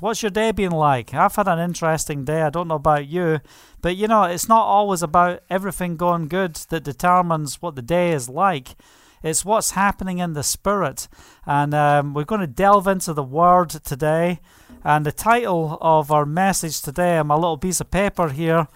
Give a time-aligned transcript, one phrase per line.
[0.00, 1.12] What's your day been like?
[1.12, 2.40] I've had an interesting day.
[2.40, 3.40] I don't know about you,
[3.82, 8.12] but you know, it's not always about everything going good that determines what the day
[8.12, 8.68] is like.
[9.22, 11.06] It's what's happening in the spirit.
[11.44, 14.40] And um, we're going to delve into the word today.
[14.82, 18.68] And the title of our message today on my little piece of paper here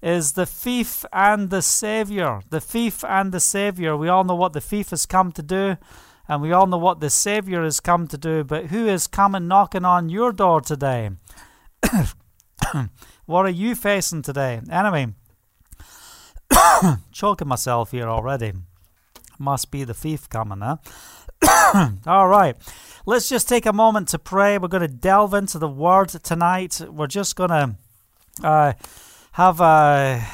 [0.00, 2.40] is The Thief and the Savior.
[2.48, 3.94] The Thief and the Savior.
[3.94, 5.76] We all know what the thief has come to do
[6.28, 9.48] and we all know what the Savior has come to do, but who is coming
[9.48, 11.10] knocking on your door today?
[13.26, 14.60] what are you facing today?
[14.70, 15.08] Anyway,
[17.12, 18.52] choking myself here already.
[19.38, 20.76] Must be the thief coming, huh?
[22.06, 22.56] all right.
[23.04, 24.58] Let's just take a moment to pray.
[24.58, 26.80] We're going to delve into the Word tonight.
[26.88, 27.76] We're just going to
[28.44, 28.74] uh,
[29.32, 30.24] have a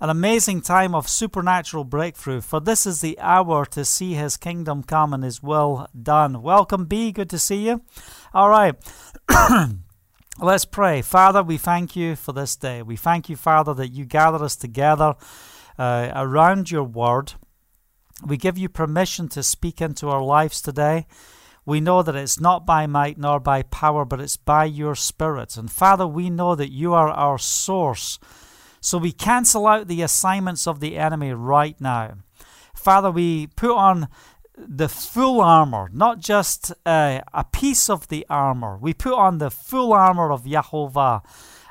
[0.00, 4.82] an amazing time of supernatural breakthrough, for this is the hour to see his kingdom
[4.82, 6.40] come and his will done.
[6.40, 7.12] Welcome, B.
[7.12, 7.82] Good to see you.
[8.32, 8.74] All right.
[10.40, 11.02] Let's pray.
[11.02, 12.80] Father, we thank you for this day.
[12.80, 15.16] We thank you, Father, that you gather us together
[15.78, 17.34] uh, around your word.
[18.24, 21.06] We give you permission to speak into our lives today.
[21.66, 25.58] We know that it's not by might nor by power, but it's by your Spirit.
[25.58, 28.18] And Father, we know that you are our source
[28.80, 32.14] so we cancel out the assignments of the enemy right now.
[32.74, 34.08] Father, we put on
[34.56, 38.78] the full armor, not just a piece of the armor.
[38.80, 41.22] We put on the full armor of Jehovah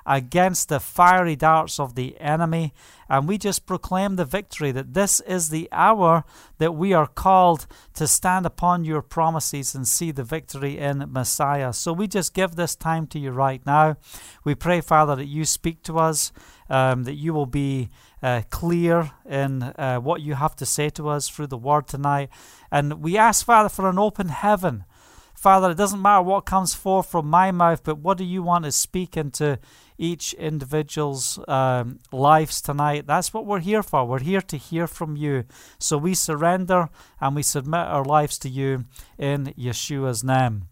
[0.05, 2.73] against the fiery darts of the enemy.
[3.07, 6.23] And we just proclaim the victory that this is the hour
[6.57, 11.73] that we are called to stand upon your promises and see the victory in Messiah.
[11.73, 13.97] So we just give this time to you right now.
[14.43, 16.31] We pray, Father, that you speak to us
[16.69, 17.89] um, that you will be
[18.21, 22.29] uh, clear in uh, what you have to say to us through the word tonight.
[22.71, 24.85] And we ask, Father, for an open heaven.
[25.33, 28.65] Father, it doesn't matter what comes forth from my mouth, but what do you want
[28.65, 29.57] to speak into
[29.97, 33.07] each individual's um, lives tonight?
[33.07, 34.03] That's what we're here for.
[34.03, 35.45] We're here to hear from you.
[35.79, 36.89] So we surrender
[37.21, 38.83] and we submit our lives to you
[39.17, 40.67] in Yeshua's name.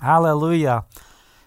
[0.00, 0.84] Hallelujah.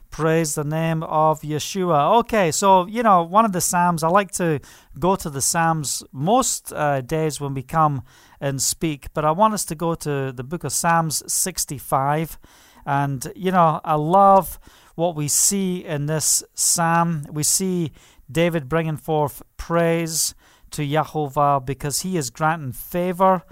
[0.09, 2.19] Praise the name of Yeshua.
[2.19, 4.59] Okay, so, you know, one of the Psalms, I like to
[4.97, 8.03] go to the Psalms most uh, days when we come
[8.41, 12.39] and speak, but I want us to go to the book of Psalms 65.
[12.85, 14.59] And, you know, I love
[14.95, 17.25] what we see in this psalm.
[17.31, 17.91] We see
[18.31, 20.33] David bringing forth praise
[20.71, 23.43] to Jehovah because he is granting favor.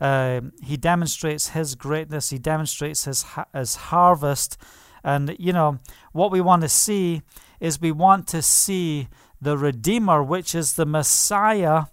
[0.00, 4.56] Uh, he demonstrates his greatness, he demonstrates his, his harvest
[5.04, 5.78] and, you know,
[6.12, 7.22] what we want to see
[7.60, 9.08] is we want to see
[9.40, 11.84] the Redeemer, which is the Messiah,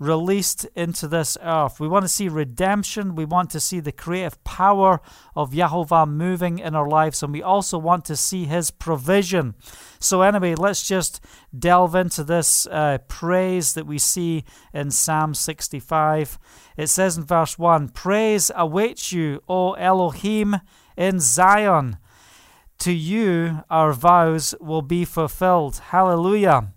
[0.00, 1.78] released into this earth.
[1.78, 3.14] We want to see redemption.
[3.14, 5.00] We want to see the creative power
[5.36, 7.22] of Yahovah moving in our lives.
[7.22, 9.54] And we also want to see his provision.
[9.98, 11.20] So, anyway, let's just
[11.56, 16.38] delve into this uh, praise that we see in Psalm 65.
[16.78, 20.56] It says in verse 1 Praise awaits you, O Elohim,
[20.96, 21.98] in Zion
[22.80, 25.78] to you our vows will be fulfilled.
[25.90, 26.72] Hallelujah.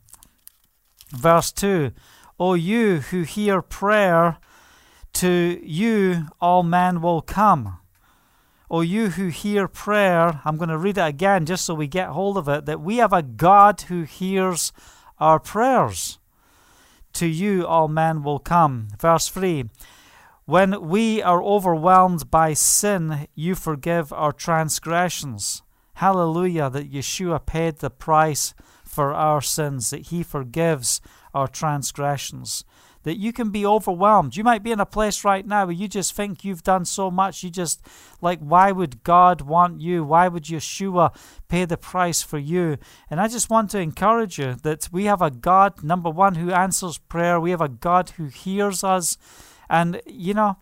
[1.10, 1.92] Verse 2
[2.40, 4.38] O you who hear prayer,
[5.14, 7.78] to you all men will come.
[8.70, 12.10] O you who hear prayer, I'm going to read it again just so we get
[12.10, 14.74] hold of it, that we have a God who hears
[15.20, 16.18] our prayers.
[17.14, 18.88] To you all men will come.
[19.00, 19.70] Verse 3
[20.46, 25.62] When we are overwhelmed by sin, you forgive our transgressions.
[25.96, 31.02] Hallelujah, that Yeshua paid the price for our sins, that He forgives
[31.34, 32.64] our transgressions.
[33.04, 34.38] That you can be overwhelmed.
[34.38, 37.12] You might be in a place right now where you just think you've done so
[37.12, 37.44] much.
[37.44, 37.86] You just,
[38.22, 40.06] like, why would God want you?
[40.06, 41.14] Why would Yeshua
[41.50, 42.78] pay the price for you?
[43.10, 46.52] And I just want to encourage you that we have a God, number one, who
[46.52, 47.42] answers prayer.
[47.42, 49.18] We have a God who hears us.
[49.70, 50.56] And, you know,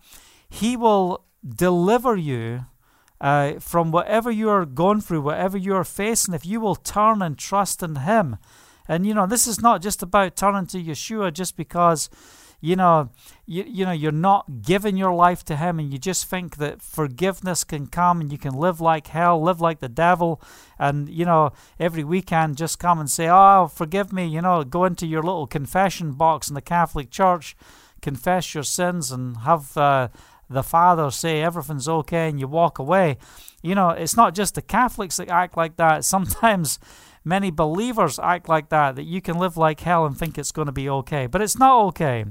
[0.48, 2.66] He will deliver you
[3.22, 7.22] uh, from whatever you are going through, whatever you are facing, if you will turn
[7.22, 8.36] and trust in Him.
[8.88, 12.10] And you know, this is not just about turning to Yeshua just because
[12.60, 13.10] you know
[13.44, 16.80] you, you know you're not giving your life to him and you just think that
[16.80, 20.40] forgiveness can come and you can live like hell live like the devil
[20.78, 24.84] and you know every weekend just come and say oh forgive me you know go
[24.84, 27.56] into your little confession box in the catholic church
[28.00, 30.08] confess your sins and have uh,
[30.52, 33.18] the Father say everything's okay and you walk away.
[33.62, 36.04] You know, it's not just the Catholics that act like that.
[36.14, 36.78] Sometimes
[37.24, 40.66] many believers act like that, that you can live like hell and think it's going
[40.66, 41.26] to be okay.
[41.26, 42.24] But it's not okay.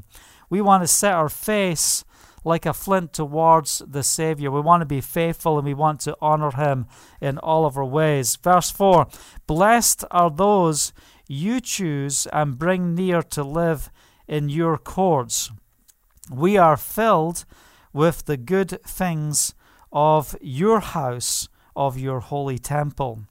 [0.50, 2.04] We want to set our face
[2.44, 4.52] like a flint towards the Savior.
[4.52, 6.88] We want to be faithful and we want to honor him
[7.20, 8.36] in all of our ways.
[8.36, 9.08] Verse 4
[9.48, 10.94] Blessed are those
[11.28, 13.90] you choose and bring near to live
[14.28, 15.52] in your courts.
[16.30, 17.46] We are filled
[17.94, 19.54] with the good things
[19.92, 23.24] of your house, of your holy temple.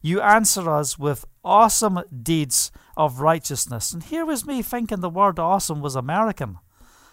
[0.00, 3.92] You answer us with awesome deeds of righteousness.
[3.92, 6.58] And here was me thinking the word awesome was American.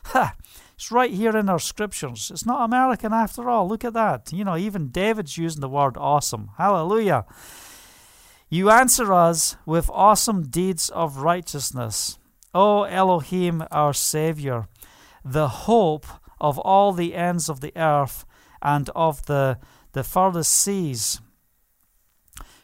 [0.06, 0.36] Ha!
[0.76, 2.32] It's right here in our scriptures.
[2.34, 3.68] It's not American after all.
[3.68, 4.32] Look at that.
[4.32, 6.52] You know, even David's using the word awesome.
[6.58, 7.26] Hallelujah.
[8.48, 12.18] You answer us with awesome deeds of righteousness.
[12.56, 14.70] O Elohim, our Savior,
[15.24, 16.08] the hope
[16.40, 18.26] of all the ends of the earth
[18.62, 19.58] and of the,
[19.94, 21.22] the furthest seas,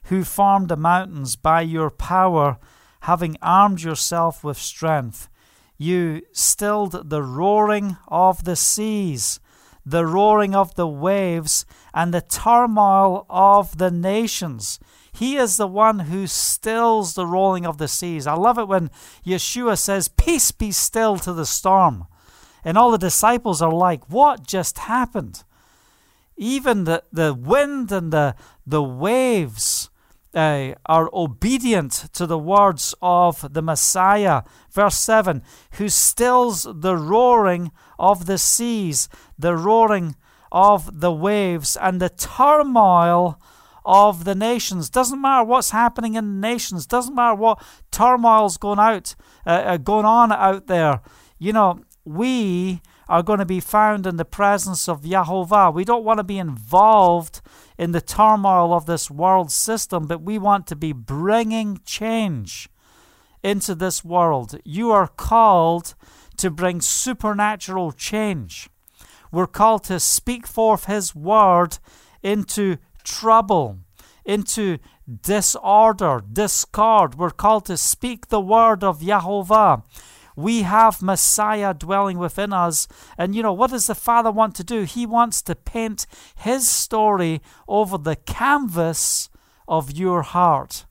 [0.06, 2.57] who formed the mountains by your power,
[3.01, 5.30] having armed yourself with strength
[5.77, 9.39] you stilled the roaring of the seas,
[9.86, 14.80] the roaring of the waves, and the turmoil of the nations.
[15.12, 18.28] He is the one who stills the rolling of the seas.
[18.28, 18.89] I love it when
[19.25, 22.07] Yeshua says, Peace be still to the storm.
[22.66, 25.44] And all the disciples are like, What just happened?
[26.36, 28.36] Even the, the wind and the,
[28.68, 29.90] the waves
[30.34, 34.44] uh, are obedient to the words of the Messiah.
[34.72, 35.42] Verse 7
[35.74, 39.08] Who stills the roaring of the seas,
[39.40, 40.16] the roaring
[40.52, 43.40] of the waves, and the turmoil
[43.86, 44.90] of the nations.
[44.90, 49.16] Doesn't matter what's happening in the nations, doesn't matter what turmoil's going out,
[49.46, 51.02] uh, uh, going on out there.
[51.38, 55.74] You know, we are going to be found in the presence of Yahovah.
[55.74, 57.42] We don't want to be involved
[57.78, 62.69] in the turmoil of this world system, but we want to be bringing change
[63.44, 64.60] into this world.
[64.63, 65.96] You are called
[66.38, 68.69] to bring supernatural change.
[69.31, 71.80] We're called to speak forth His word
[72.24, 73.80] into trouble,
[74.24, 74.78] into
[75.22, 77.16] disorder, discord.
[77.16, 79.84] We're called to speak the word of Yahovah.
[80.36, 82.88] We have Messiah dwelling within us.
[83.18, 84.84] And you know, what does the Father want to do?
[84.84, 86.06] He wants to paint
[86.36, 89.30] His story over the canvas
[89.68, 90.86] of your heart.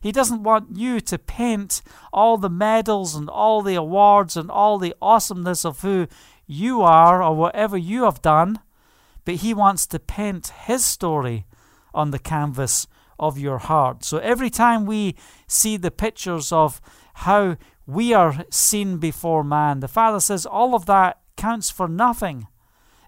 [0.00, 4.78] He doesn't want you to paint all the medals and all the awards and all
[4.78, 6.06] the awesomeness of who
[6.46, 8.60] you are or whatever you have done,
[9.24, 11.46] but He wants to paint His story
[11.92, 12.86] on the canvas
[13.18, 14.04] of your heart.
[14.04, 15.16] So every time we
[15.46, 16.80] see the pictures of
[17.14, 17.56] how
[17.88, 19.80] we are seen before man.
[19.80, 22.46] The Father says all of that counts for nothing.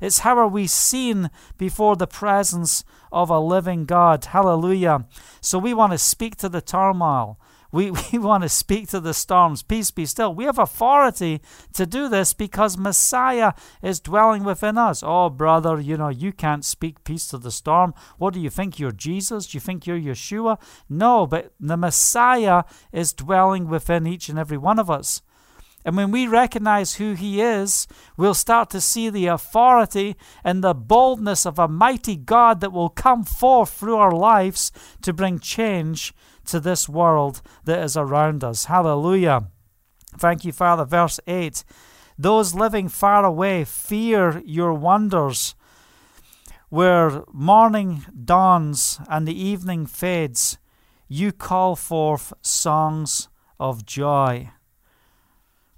[0.00, 2.82] It's how are we seen before the presence
[3.12, 4.24] of a living God.
[4.24, 5.04] Hallelujah.
[5.42, 7.38] So we want to speak to the turmoil.
[7.72, 9.62] We, we want to speak to the storms.
[9.62, 10.34] Peace be still.
[10.34, 11.40] We have authority
[11.74, 13.52] to do this because Messiah
[13.82, 15.02] is dwelling within us.
[15.04, 17.94] Oh, brother, you know, you can't speak peace to the storm.
[18.18, 18.78] What do you think?
[18.78, 19.46] You're Jesus?
[19.46, 20.60] Do you think you're Yeshua?
[20.88, 25.22] No, but the Messiah is dwelling within each and every one of us.
[25.84, 27.86] And when we recognize who He is,
[28.16, 32.90] we'll start to see the authority and the boldness of a mighty God that will
[32.90, 34.72] come forth through our lives
[35.02, 36.12] to bring change
[36.50, 38.66] to this world that is around us.
[38.66, 39.48] Hallelujah.
[40.18, 40.84] Thank you, Father.
[40.84, 41.64] Verse 8
[42.18, 45.54] Those living far away fear your wonders.
[46.68, 50.56] Where morning dawns and the evening fades,
[51.08, 53.28] you call forth songs
[53.58, 54.50] of joy.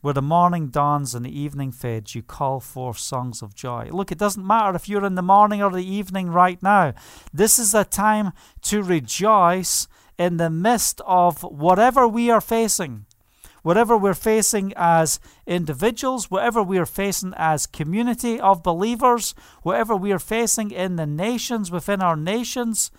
[0.03, 3.89] Where the morning dawns and the evening fades, you call forth songs of joy.
[3.91, 6.93] Look, it doesn't matter if you're in the morning or the evening right now.
[7.33, 9.87] This is a time to rejoice
[10.23, 13.05] in the midst of whatever we are facing,
[13.63, 20.13] whatever we're facing as individuals, whatever we are facing as community of believers, whatever we
[20.13, 22.93] are facing in the nations, within our nations,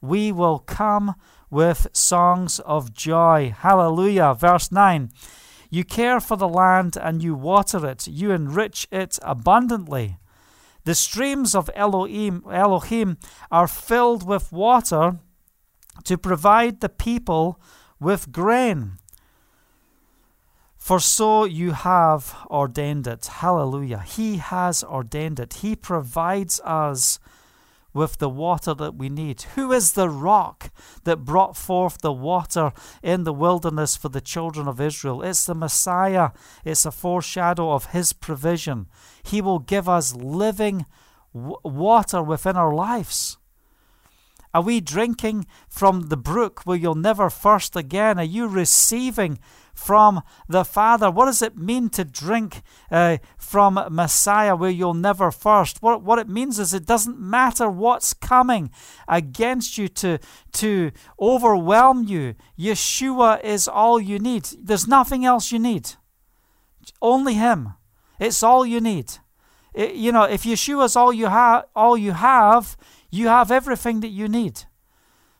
[0.00, 1.16] we will come
[1.50, 3.52] with songs of joy.
[3.58, 4.34] Hallelujah.
[4.34, 5.10] Verse 9
[5.70, 10.18] You care for the land and you water it, you enrich it abundantly.
[10.84, 13.18] The streams of Elohim, Elohim
[13.50, 15.18] are filled with water
[16.04, 17.60] to provide the people
[18.00, 18.98] with grain.
[20.76, 23.26] For so you have ordained it.
[23.26, 23.98] Hallelujah.
[23.98, 25.54] He has ordained it.
[25.54, 27.18] He provides us
[27.92, 29.42] with the water that we need.
[29.54, 30.70] Who is the rock
[31.04, 35.22] that brought forth the water in the wilderness for the children of Israel?
[35.22, 36.30] It's the Messiah.
[36.64, 38.86] It's a foreshadow of His provision.
[39.22, 40.86] He will give us living
[41.34, 43.36] w- water within our lives.
[44.54, 48.18] Are we drinking from the brook where you'll never thirst again?
[48.18, 49.38] Are you receiving
[49.78, 51.10] from the Father.
[51.10, 55.80] What does it mean to drink uh, from Messiah where you'll never thirst?
[55.82, 58.70] What, what it means is it doesn't matter what's coming
[59.06, 60.18] against you to,
[60.54, 60.90] to
[61.20, 62.34] overwhelm you.
[62.58, 64.48] Yeshua is all you need.
[64.60, 65.92] There's nothing else you need.
[67.00, 67.74] Only Him.
[68.18, 69.12] It's all you need.
[69.74, 72.76] It, you know, if Yeshua's all you have, all you have,
[73.10, 74.64] you have everything that you need.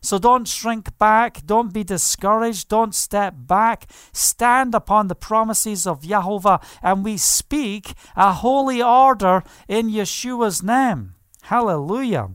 [0.01, 3.91] So don't shrink back, don't be discouraged, don't step back.
[4.13, 11.15] Stand upon the promises of Jehovah, and we speak a holy order in Yeshua's name.
[11.43, 12.31] Hallelujah.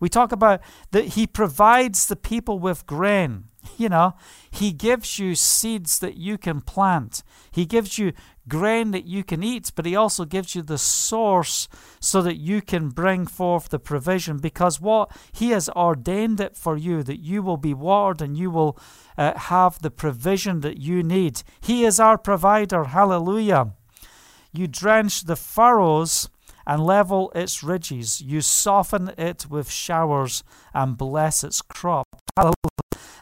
[0.00, 3.44] We talk about that He provides the people with grain.
[3.76, 4.14] You know,
[4.50, 8.12] He gives you seeds that you can plant, He gives you
[8.48, 11.68] grain that you can eat, but He also gives you the source
[12.00, 14.38] so that you can bring forth the provision.
[14.38, 18.50] Because what He has ordained it for you, that you will be watered and you
[18.50, 18.78] will
[19.16, 21.42] uh, have the provision that you need.
[21.60, 22.84] He is our provider.
[22.84, 23.72] Hallelujah.
[24.52, 26.28] You drench the furrows
[26.66, 28.20] and level its ridges.
[28.20, 32.06] You soften it with showers and bless its crop.
[32.36, 32.54] Hallelujah.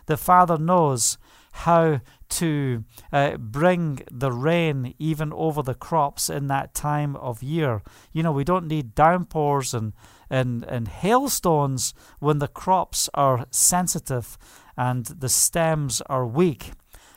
[0.07, 1.19] The Father knows
[1.57, 7.83] how to uh, bring the rain even over the crops in that time of year.
[8.13, 9.95] You know, we don't need downpours and,
[10.29, 14.37] and, and hailstones when the crops are sensitive
[14.77, 16.73] and the stems are weak.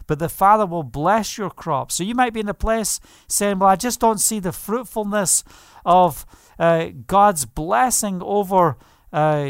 [0.07, 1.95] But the Father will bless your crops.
[1.95, 5.43] So you might be in a place saying, Well, I just don't see the fruitfulness
[5.85, 6.25] of
[6.57, 8.77] uh, God's blessing over
[9.11, 9.47] uh,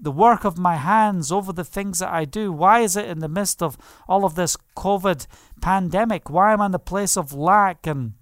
[0.00, 2.52] the work of my hands, over the things that I do?
[2.52, 3.76] Why is it in the midst of
[4.08, 5.26] all of this COVID
[5.60, 6.30] pandemic?
[6.30, 7.86] Why am I in the place of lack?
[7.86, 8.12] And,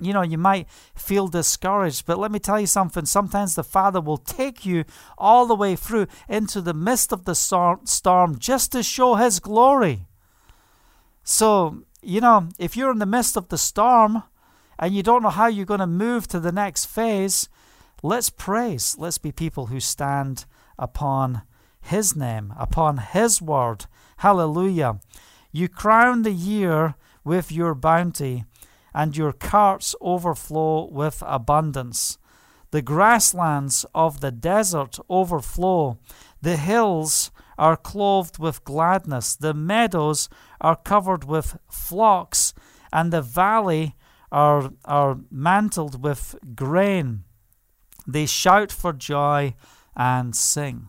[0.00, 3.06] you know, you might feel discouraged, but let me tell you something.
[3.06, 4.84] Sometimes the Father will take you
[5.16, 10.06] all the way through into the midst of the storm just to show His glory.
[11.22, 14.22] So, you know, if you're in the midst of the storm
[14.78, 17.48] and you don't know how you're going to move to the next phase,
[18.02, 18.96] Let's praise.
[18.98, 20.44] Let's be people who stand
[20.78, 21.42] upon
[21.80, 23.86] His name, upon His word.
[24.18, 25.00] Hallelujah.
[25.50, 28.44] You crown the year with your bounty,
[28.94, 32.18] and your carts overflow with abundance.
[32.70, 35.98] The grasslands of the desert overflow.
[36.40, 39.34] The hills are clothed with gladness.
[39.34, 40.28] The meadows
[40.60, 42.54] are covered with flocks,
[42.92, 43.96] and the valley
[44.30, 47.24] are, are mantled with grain.
[48.08, 49.54] They shout for joy
[49.94, 50.88] and sing.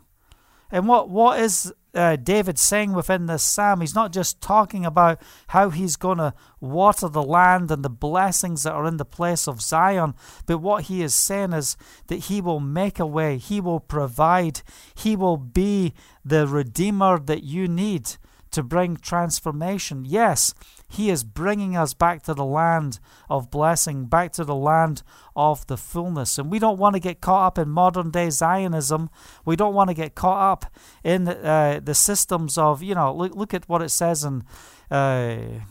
[0.72, 3.82] And what, what is uh, David saying within this psalm?
[3.82, 8.64] He's not just talking about how he's going to water the land and the blessings
[8.64, 10.14] that are in the place of Zion,
[10.46, 11.76] but what he is saying is
[12.08, 14.62] that he will make a way, he will provide,
[14.96, 18.16] he will be the redeemer that you need
[18.52, 20.06] to bring transformation.
[20.06, 20.54] Yes,
[20.92, 25.04] He is bringing us back to the land of blessing, back to the land
[25.36, 26.40] of the fullness.
[26.40, 29.12] And we don't want to get caught up in modern day Zionism.
[29.46, 33.36] We don't want to get caught up in uh, the systems of, you know, look,
[33.36, 34.44] look at what it says in.
[34.90, 35.62] Uh,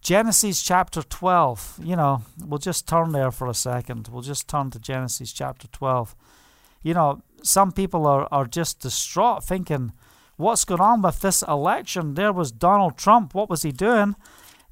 [0.00, 1.80] Genesis chapter 12.
[1.82, 4.08] You know, we'll just turn there for a second.
[4.12, 6.14] We'll just turn to Genesis chapter 12.
[6.82, 9.92] You know, some people are, are just distraught thinking,
[10.36, 12.14] what's going on with this election.
[12.14, 13.34] There was Donald Trump.
[13.34, 14.16] What was he doing?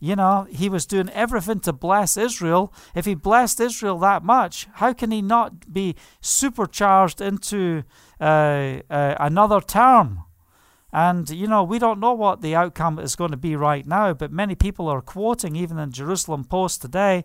[0.00, 2.74] You know, he was doing everything to bless Israel.
[2.92, 7.84] If he blessed Israel that much, how can he not be supercharged into
[8.20, 10.24] uh, uh, another term?
[10.92, 14.12] And, you know, we don't know what the outcome is going to be right now,
[14.12, 17.24] but many people are quoting, even in Jerusalem Post today,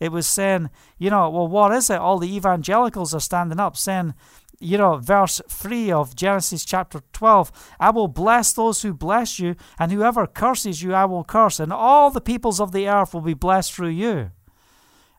[0.00, 1.98] it was saying, you know, well, what is it?
[1.98, 4.14] All the evangelicals are standing up saying,
[4.60, 9.56] you know, verse 3 of Genesis chapter 12 I will bless those who bless you,
[9.78, 13.20] and whoever curses you, I will curse, and all the peoples of the earth will
[13.20, 14.30] be blessed through you.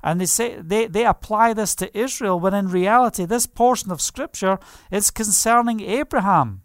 [0.03, 4.01] And they say they, they apply this to Israel when in reality this portion of
[4.01, 4.59] scripture
[4.91, 6.61] is concerning Abraham.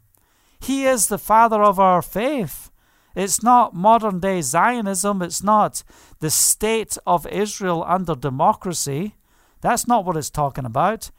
[0.60, 2.70] He is the father of our faith.
[3.16, 5.82] It's not modern day Zionism, it's not
[6.20, 9.14] the state of Israel under democracy.
[9.62, 11.10] That's not what it's talking about.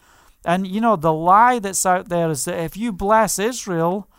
[0.43, 4.09] And you know, the lie that's out there is that if you bless Israel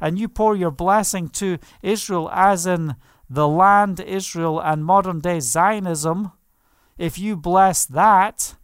[0.00, 2.96] and you pour your blessing to Israel, as in
[3.28, 6.32] the land Israel and modern day Zionism,
[6.98, 8.54] if you bless that,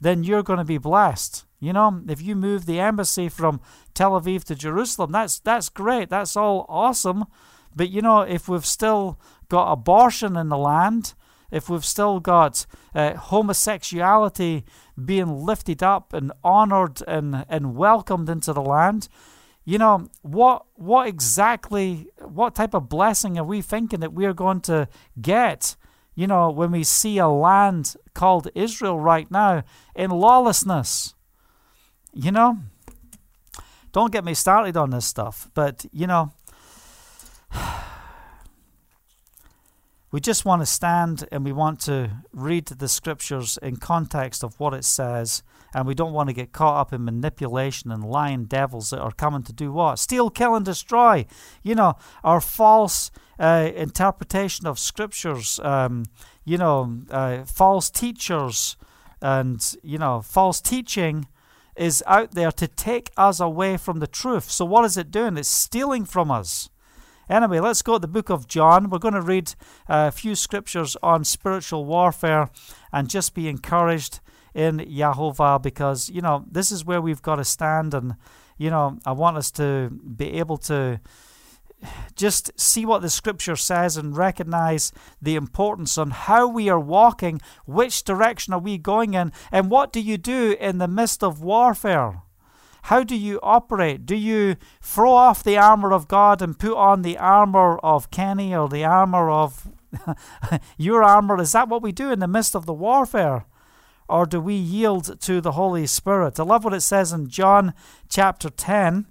[0.00, 1.44] then you're going to be blessed.
[1.60, 3.60] You know, if you move the embassy from
[3.94, 6.10] Tel Aviv to Jerusalem, that's that's great.
[6.10, 7.26] That's all awesome.
[7.74, 11.14] But you know, if we've still got abortion in the land,
[11.52, 14.64] if we've still got uh, homosexuality
[15.02, 19.08] being lifted up and honored and, and welcomed into the land,
[19.64, 24.60] you know what what exactly what type of blessing are we thinking that we're going
[24.62, 24.88] to
[25.20, 25.76] get?
[26.14, 29.62] You know, when we see a land called Israel right now
[29.94, 31.14] in lawlessness.
[32.12, 32.58] You know,
[33.92, 36.32] don't get me started on this stuff, but you know,
[40.12, 44.60] we just want to stand and we want to read the scriptures in context of
[44.60, 45.42] what it says
[45.74, 49.12] and we don't want to get caught up in manipulation and lying devils that are
[49.12, 49.98] coming to do what?
[49.98, 51.26] Steal kill and destroy.
[51.62, 56.04] You know our false uh, interpretation of scriptures um,
[56.44, 58.76] you know uh, false teachers
[59.22, 61.26] and you know false teaching
[61.74, 64.50] is out there to take us away from the truth.
[64.50, 65.38] So what is it doing?
[65.38, 66.68] It's stealing from us
[67.32, 68.90] Anyway, let's go to the book of John.
[68.90, 69.54] We're going to read
[69.88, 72.50] uh, a few scriptures on spiritual warfare
[72.92, 74.20] and just be encouraged
[74.54, 77.94] in Yahovah because, you know, this is where we've got to stand.
[77.94, 78.16] And,
[78.58, 81.00] you know, I want us to be able to
[82.14, 87.40] just see what the scripture says and recognize the importance on how we are walking,
[87.64, 91.42] which direction are we going in, and what do you do in the midst of
[91.42, 92.20] warfare?
[92.82, 94.06] How do you operate?
[94.06, 98.54] Do you throw off the armor of God and put on the armor of Kenny
[98.54, 99.68] or the armor of
[100.76, 101.40] your armor?
[101.40, 103.46] Is that what we do in the midst of the warfare?
[104.08, 106.40] Or do we yield to the Holy Spirit?
[106.40, 107.72] I love what it says in John
[108.08, 109.06] chapter 10,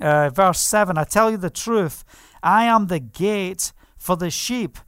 [0.00, 0.96] uh, verse 7.
[0.96, 2.04] I tell you the truth,
[2.42, 4.78] I am the gate for the sheep.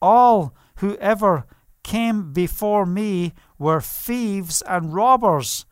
[0.00, 1.46] All who ever
[1.84, 5.66] came before me were thieves and robbers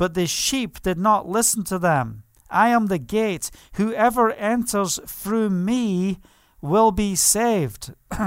[0.00, 2.22] but the sheep did not listen to them.
[2.48, 3.50] I am the gate.
[3.74, 6.20] Whoever enters through me
[6.62, 7.92] will be saved.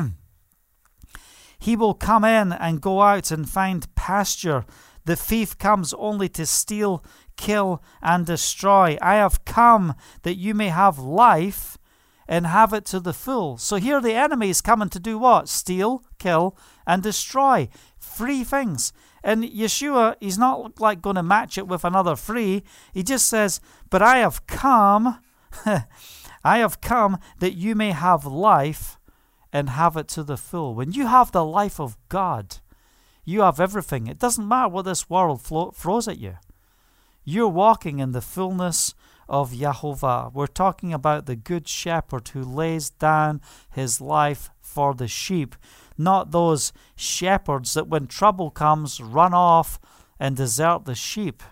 [1.60, 4.65] he will come in and go out and find pasture.
[5.06, 7.03] The thief comes only to steal,
[7.38, 8.96] kill, and destroy.
[9.01, 11.80] I have come that you may have life
[12.27, 13.58] and have it to the full.
[13.58, 15.50] So here the enemy is coming to do what?
[15.50, 17.68] Steal, kill, and destroy.
[18.00, 18.94] Three things.
[19.24, 22.63] And Yeshua, he's not like going to match it with another three.
[22.94, 25.20] He just says, But I have come,
[25.65, 29.00] I have come that you may have life
[29.53, 30.76] and have it to the full.
[30.76, 32.58] When you have the life of God,
[33.24, 34.08] you have everything.
[34.08, 36.38] It doesn't matter what this world flo- throws at you.
[37.24, 38.93] You're walking in the fullness
[39.30, 40.34] of Yahovah.
[40.34, 45.56] We're talking about the good shepherd who lays down his life for the sheep
[45.97, 49.79] not those shepherds that when trouble comes run off
[50.19, 51.43] and desert the sheep.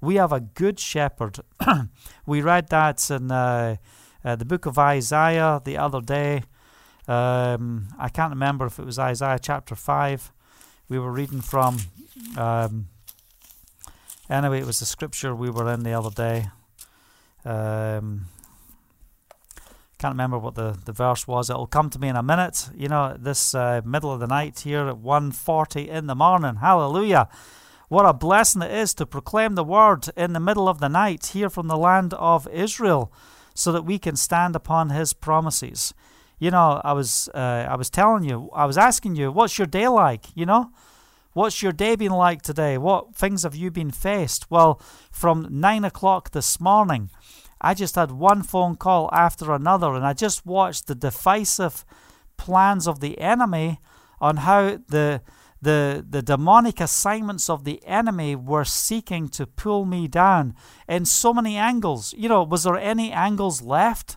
[0.00, 1.38] We have a good shepherd.
[2.26, 3.76] we read that in uh,
[4.24, 6.42] uh, the book of Isaiah the other day.
[7.08, 10.32] Um, I can't remember if it was Isaiah chapter 5
[10.88, 11.78] we were reading from.
[12.36, 12.88] Um,
[14.28, 16.48] anyway, it was the scripture we were in the other day.
[17.44, 18.26] Um,
[20.02, 21.48] can't remember what the, the verse was.
[21.48, 22.70] It'll come to me in a minute.
[22.74, 26.56] You know, this uh, middle of the night here at 1.40 in the morning.
[26.56, 27.28] Hallelujah.
[27.86, 31.26] What a blessing it is to proclaim the word in the middle of the night
[31.26, 33.12] here from the land of Israel
[33.54, 35.94] so that we can stand upon his promises.
[36.40, 39.68] You know, I was uh, I was telling you, I was asking you, what's your
[39.68, 40.24] day like?
[40.34, 40.72] You know,
[41.32, 42.76] what's your day been like today?
[42.76, 44.50] What things have you been faced?
[44.50, 44.80] Well,
[45.12, 47.10] from nine o'clock this morning,
[47.62, 51.84] I just had one phone call after another, and I just watched the divisive
[52.36, 53.78] plans of the enemy
[54.20, 55.22] on how the
[55.62, 60.54] the the demonic assignments of the enemy were seeking to pull me down
[60.88, 62.12] in so many angles.
[62.18, 64.16] You know, was there any angles left?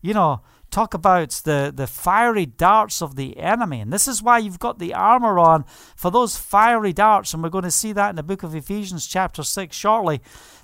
[0.00, 0.42] You know,
[0.72, 3.80] talk about the, the fiery darts of the enemy.
[3.80, 7.32] And this is why you've got the armor on for those fiery darts.
[7.32, 10.20] And we're going to see that in the book of Ephesians, chapter 6, shortly.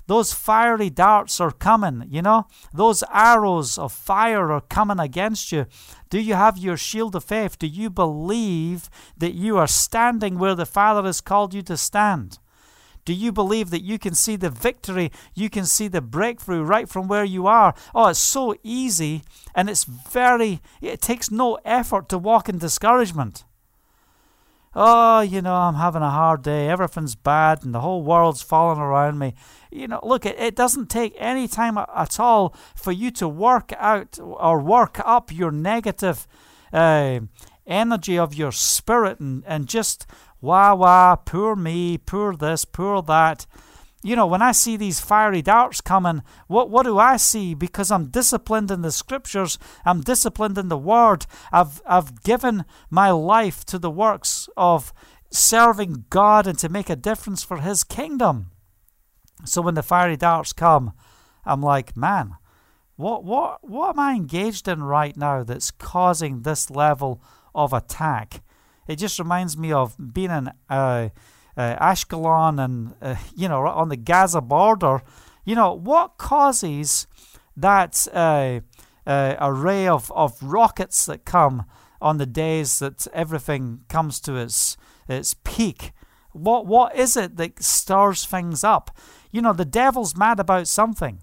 [0.07, 2.47] Those fiery darts are coming, you know?
[2.73, 5.67] Those arrows of fire are coming against you.
[6.09, 7.59] Do you have your shield of faith?
[7.59, 12.39] Do you believe that you are standing where the Father has called you to stand?
[13.09, 15.11] Do you believe that you can see the victory?
[15.33, 17.73] You can see the breakthrough right from where you are?
[17.95, 19.23] Oh, it's so easy
[19.55, 23.45] and it's very, it takes no effort to walk in discouragement
[24.75, 28.79] oh, you know, I'm having a hard day, everything's bad, and the whole world's falling
[28.79, 29.33] around me.
[29.71, 33.73] You know, look, it, it doesn't take any time at all for you to work
[33.79, 36.27] out or work up your negative
[36.71, 37.21] uh,
[37.69, 40.07] energy of your spirit and, and just
[40.41, 43.45] wah wah, poor me, poor this, poor that
[44.01, 47.53] you know, when I see these fiery darts coming, what, what do I see?
[47.53, 53.11] Because I'm disciplined in the scriptures, I'm disciplined in the word, I've, I've given my
[53.11, 54.93] life to the works of
[55.31, 58.51] serving God and to make a difference for His kingdom.
[59.43, 60.93] So when the fiery darts come,
[61.43, 62.37] I'm like, man,
[62.95, 67.21] What, what, what am I engaged in right now that's causing this level
[67.55, 68.41] of attack?
[68.89, 71.09] It just reminds me of being in uh,
[71.55, 75.03] uh, Ashkelon and, uh, you know, on the Gaza border.
[75.45, 77.05] You know, what causes
[77.55, 78.61] that uh,
[79.05, 81.65] uh, array of, of rockets that come
[82.01, 84.75] on the days that everything comes to its,
[85.07, 85.91] its peak?
[86.31, 88.89] What, what is it that stirs things up?
[89.31, 91.21] You know, the devil's mad about something.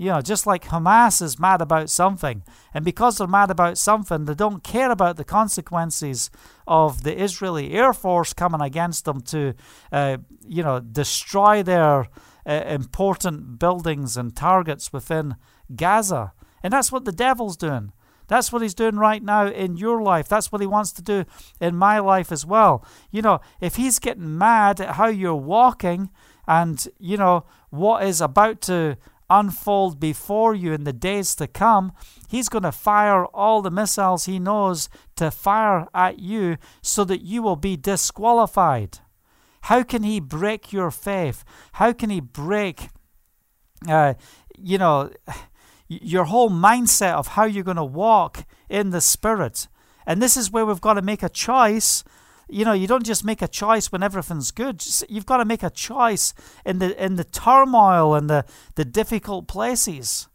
[0.00, 2.42] You know, just like Hamas is mad about something.
[2.72, 6.30] And because they're mad about something, they don't care about the consequences
[6.66, 9.52] of the Israeli Air Force coming against them to,
[9.92, 12.08] uh, you know, destroy their
[12.46, 15.36] uh, important buildings and targets within
[15.76, 16.32] Gaza.
[16.62, 17.92] And that's what the devil's doing.
[18.26, 20.28] That's what he's doing right now in your life.
[20.28, 21.26] That's what he wants to do
[21.60, 22.86] in my life as well.
[23.10, 26.08] You know, if he's getting mad at how you're walking
[26.48, 28.96] and, you know, what is about to
[29.30, 31.92] unfold before you in the days to come,
[32.28, 37.22] he's going to fire all the missiles he knows to fire at you so that
[37.22, 38.98] you will be disqualified.
[39.62, 41.44] How can he break your faith?
[41.74, 42.88] How can he break,
[43.88, 44.14] uh,
[44.58, 45.10] you know,
[45.88, 49.68] your whole mindset of how you're going to walk in the Spirit?
[50.06, 52.02] And this is where we've got to make a choice
[52.52, 54.84] you know, you don't just make a choice when everything's good.
[55.08, 56.34] You've got to make a choice
[56.64, 60.28] in the in the turmoil and the, the difficult places.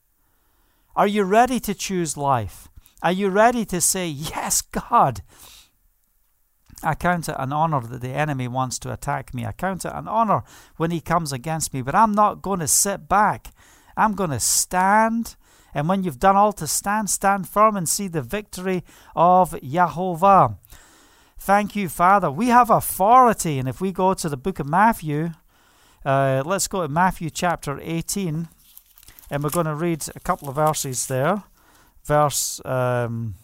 [0.95, 2.69] Are you ready to choose life?
[3.03, 5.21] Are you ready to say, Yes, God?
[6.83, 9.45] I count it an honor that the enemy wants to attack me.
[9.45, 10.43] I count it an honor
[10.77, 13.53] when he comes against me, but I'm not going to sit back.
[13.97, 15.35] I'm going to stand.
[15.73, 18.83] And when you've done all to stand, stand firm and see the victory
[19.15, 20.57] of Yahovah.
[21.45, 22.31] Thank you, Father.
[22.31, 23.59] We have authority.
[23.59, 25.29] And if we go to the book of Matthew,
[26.03, 28.47] uh, let's go to Matthew chapter 18,
[29.29, 31.43] and we're going to read a couple of verses there.
[32.03, 32.59] Verse.
[32.65, 33.35] Um,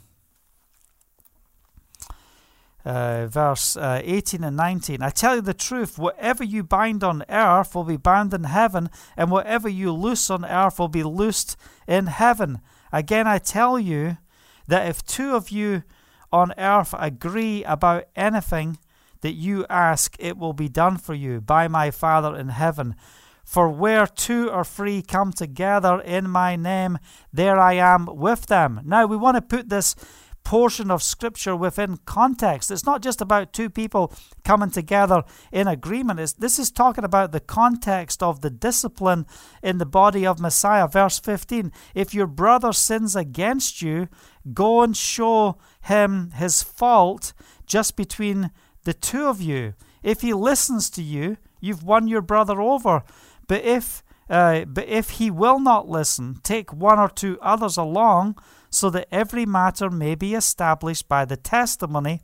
[2.83, 5.03] uh, verse uh, 18 and 19.
[5.03, 8.89] I tell you the truth, whatever you bind on earth will be bound in heaven,
[9.15, 11.55] and whatever you loose on earth will be loosed
[11.87, 12.61] in heaven.
[12.91, 14.17] Again, I tell you
[14.65, 15.83] that if two of you
[16.31, 18.77] on earth agree about anything
[19.21, 22.95] that you ask, it will be done for you by my Father in heaven.
[23.43, 26.97] For where two or three come together in my name,
[27.33, 28.81] there I am with them.
[28.85, 29.95] Now, we want to put this
[30.43, 32.71] portion of Scripture within context.
[32.71, 34.13] It's not just about two people
[34.43, 36.19] coming together in agreement.
[36.19, 39.25] It's, this is talking about the context of the discipline
[39.61, 40.87] in the body of Messiah.
[40.87, 44.07] Verse 15 If your brother sins against you,
[44.53, 47.33] go and show him his fault
[47.65, 48.51] just between
[48.83, 49.73] the two of you.
[50.03, 53.03] If he listens to you, you've won your brother over.
[53.47, 58.37] But if uh, but if he will not listen, take one or two others along,
[58.69, 62.21] so that every matter may be established by the testimony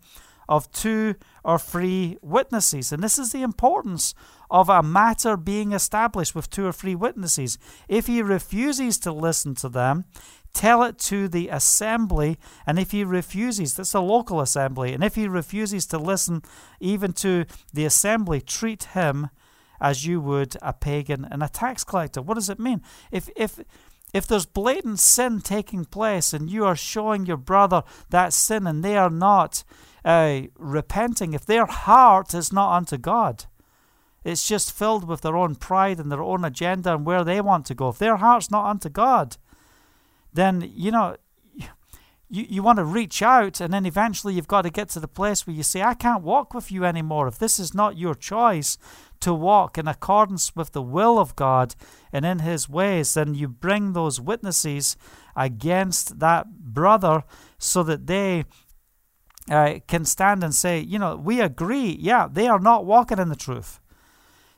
[0.48, 2.94] of two or three witnesses.
[2.94, 4.14] And this is the importance
[4.50, 7.58] of a matter being established with two or three witnesses.
[7.90, 10.06] If he refuses to listen to them,
[10.58, 12.40] tell it to the assembly.
[12.66, 16.42] And if he refuses, that's a local assembly, and if he refuses to listen
[16.80, 19.30] even to the assembly, treat him
[19.80, 22.24] as you would a pagan and a tax collector.
[22.24, 22.82] What does it mean?
[23.12, 23.60] If if
[24.14, 28.84] if there's blatant sin taking place and you are showing your brother that sin and
[28.84, 29.64] they are not
[30.04, 33.46] uh, repenting, if their heart is not unto God,
[34.24, 37.66] it's just filled with their own pride and their own agenda and where they want
[37.68, 37.90] to go.
[37.90, 39.38] If their heart's not unto God,
[40.38, 41.18] then, you know,
[42.30, 45.08] you, you want to reach out and then eventually you've got to get to the
[45.08, 47.28] place where you say, I can't walk with you anymore.
[47.28, 48.78] If this is not your choice,
[49.22, 51.76] to walk in accordance with the will of God
[52.12, 54.96] and in His ways, then you bring those witnesses
[55.36, 57.24] against that brother
[57.58, 58.46] so that they
[59.50, 63.30] uh, can stand and say, you know, we agree, yeah, they are not walking in
[63.30, 63.80] the truth.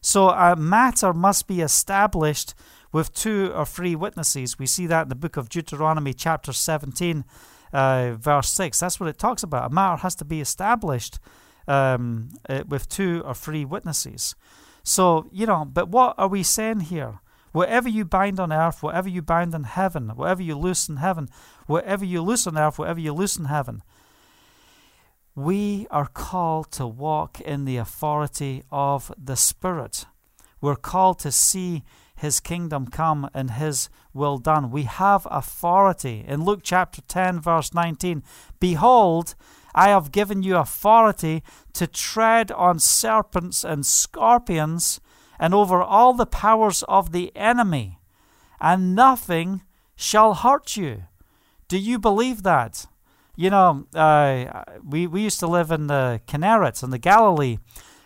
[0.01, 2.53] So a matter must be established
[2.91, 4.57] with two or three witnesses.
[4.57, 7.23] We see that in the book of Deuteronomy, chapter 17,
[7.71, 8.79] uh, verse 6.
[8.79, 9.71] That's what it talks about.
[9.71, 11.19] A matter has to be established
[11.67, 14.35] um, uh, with two or three witnesses.
[14.83, 17.19] So, you know, but what are we saying here?
[17.51, 21.29] Whatever you bind on earth, whatever you bind in heaven, whatever you loose in heaven,
[21.67, 23.81] whatever you loose on earth, whatever you loose in heaven.
[25.35, 30.05] We are called to walk in the authority of the Spirit.
[30.61, 31.83] We're called to see
[32.19, 34.71] His kingdom come and His will done.
[34.71, 36.25] We have authority.
[36.27, 38.23] In Luke chapter 10, verse 19,
[38.59, 39.35] Behold,
[39.73, 44.99] I have given you authority to tread on serpents and scorpions
[45.39, 47.99] and over all the powers of the enemy,
[48.59, 49.61] and nothing
[49.95, 51.03] shall hurt you.
[51.69, 52.85] Do you believe that?
[53.37, 57.59] You know, uh, we, we used to live in the Kinneret in the Galilee,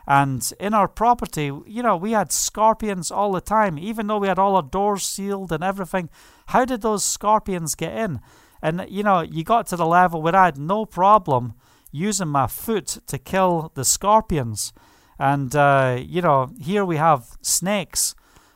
[0.05, 4.27] and in our property, you know, we had scorpions all the time, even though we
[4.27, 6.09] had all our doors sealed and everything.
[6.47, 8.19] How did those scorpions get in?
[8.61, 11.53] And, you know, you got to the level where I had no problem
[11.91, 14.73] using my foot to kill the scorpions.
[15.19, 18.15] And, uh, you know, here we have snakes.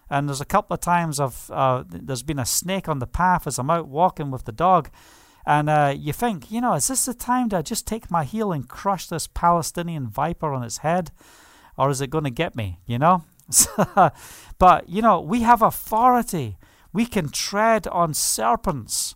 [0.10, 3.47] And there's a couple of times I've, uh, there's been a snake on the path
[3.47, 4.89] as I'm out walking with the dog.
[5.47, 8.51] And uh, you think, you know, is this the time to just take my heel
[8.51, 11.12] and crush this Palestinian viper on its head?
[11.77, 13.23] Or is it going to get me, you know?
[14.60, 16.57] but, you know, we have authority.
[16.91, 19.15] We can tread on serpents.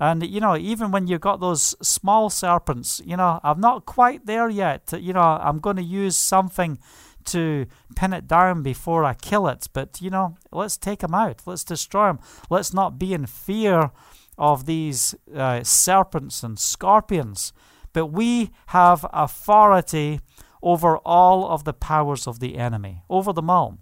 [0.00, 4.24] And, you know, even when you've got those small serpents, you know, I'm not quite
[4.24, 4.94] there yet.
[4.98, 6.78] You know, I'm going to use something
[7.26, 9.68] to pin it down before I kill it.
[9.74, 11.42] But, you know, let's take them out.
[11.44, 12.20] Let's destroy them.
[12.48, 13.90] Let's not be in fear
[14.38, 17.52] of these uh, serpents and scorpions,
[17.92, 20.20] but we have authority
[20.62, 23.78] over all of the powers of the enemy, over them all.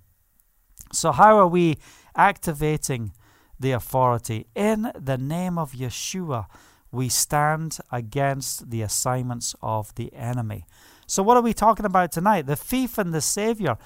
[0.92, 1.78] So, how are we
[2.14, 3.12] activating
[3.58, 4.46] the authority?
[4.54, 6.46] In the name of Yeshua,
[6.92, 10.66] we stand against the assignments of the enemy.
[11.06, 12.46] So, what are we talking about tonight?
[12.46, 13.76] The thief and the Savior.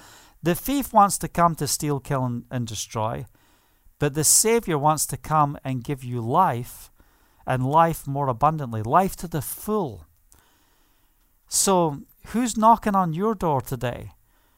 [0.41, 3.25] The thief wants to come to steal, kill, and, and destroy.
[3.99, 6.89] But the Savior wants to come and give you life
[7.45, 10.05] and life more abundantly, life to the full.
[11.47, 14.11] So, who's knocking on your door today?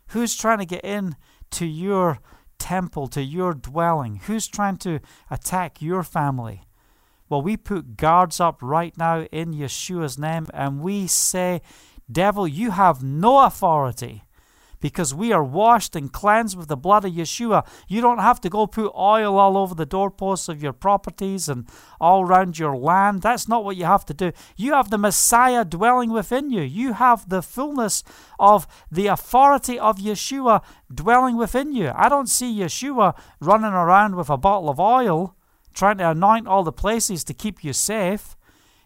[0.08, 1.16] Who's trying to get in
[1.52, 2.20] to your
[2.60, 4.18] temple, to your dwelling?
[4.28, 5.00] Who's trying to
[5.30, 6.64] attack your family?
[7.30, 11.62] Well, we put guards up right now in Yeshua's name and we say,
[12.12, 14.24] Devil, you have no authority
[14.82, 17.66] because we are washed and cleansed with the blood of Yeshua.
[17.88, 21.68] You don't have to go put oil all over the doorposts of your properties and
[22.02, 23.22] all around your land.
[23.22, 24.34] That's not what you have to do.
[24.58, 26.62] You have the Messiah dwelling within you.
[26.62, 28.04] You have the fullness
[28.40, 30.62] of the authority of Yeshua
[30.94, 31.92] dwelling within you.
[31.96, 35.36] I don't see Yeshua running around with a bottle of oil
[35.74, 38.36] trying to anoint all the places to keep you safe.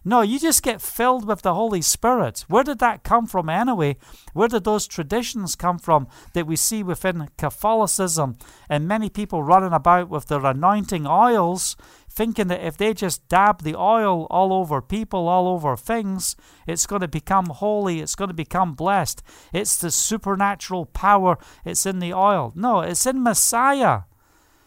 [0.07, 2.45] No, you just get filled with the Holy Spirit.
[2.47, 3.97] Where did that come from anyway?
[4.33, 8.37] Where did those traditions come from that we see within Catholicism
[8.69, 11.75] and many people running about with their anointing oils,
[12.07, 16.35] thinking that if they just dab the oil all over people, all over things,
[16.67, 19.23] it's going to become holy, it's going to become blessed.
[19.51, 22.53] It's the supernatural power, it's in the oil.
[22.55, 24.01] No, it's in Messiah.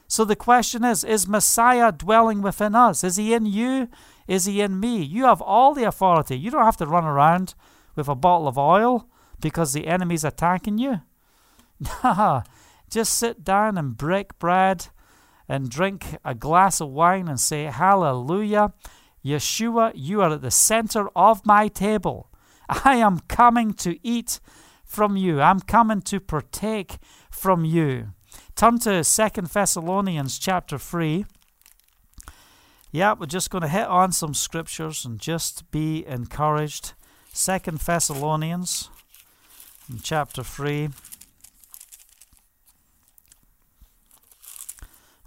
[0.08, 3.04] So the question is Is Messiah dwelling within us?
[3.04, 3.88] Is he in you?
[4.28, 5.02] Is he in me?
[5.02, 6.38] You have all the authority.
[6.38, 7.54] You don't have to run around
[7.96, 9.08] with a bottle of oil
[9.40, 11.00] because the enemy's attacking you.
[12.02, 12.42] Nah,
[12.90, 14.88] just sit down and break bread
[15.48, 18.72] and drink a glass of wine and say, Hallelujah.
[19.24, 22.30] Yeshua, you are at the center of my table.
[22.68, 24.40] I am coming to eat
[24.84, 25.40] from you.
[25.40, 26.98] I'm coming to partake
[27.30, 28.08] from you.
[28.56, 31.24] Turn to Second Thessalonians chapter 3.
[32.90, 36.94] Yeah, we're just going to hit on some scriptures and just be encouraged.
[37.32, 38.88] Second Thessalonians
[40.02, 40.88] chapter 3.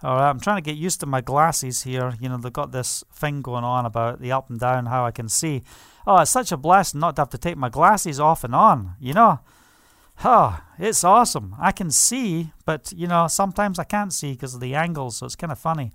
[0.04, 2.16] All right, I'm trying to get used to my glasses here.
[2.20, 5.12] You know, they've got this thing going on about the up and down, how I
[5.12, 5.62] can see.
[6.08, 8.96] Oh, it's such a blessing not to have to take my glasses off and on,
[9.00, 9.40] you know.
[10.26, 11.56] Oh, it's awesome.
[11.60, 15.28] I can see, but, you know, sometimes I can't see because of the angles, so
[15.28, 15.92] it's kind of funny.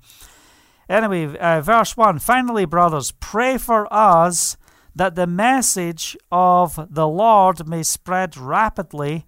[0.89, 4.57] Anyway, uh, verse 1 Finally, brothers, pray for us
[4.95, 9.27] that the message of the Lord may spread rapidly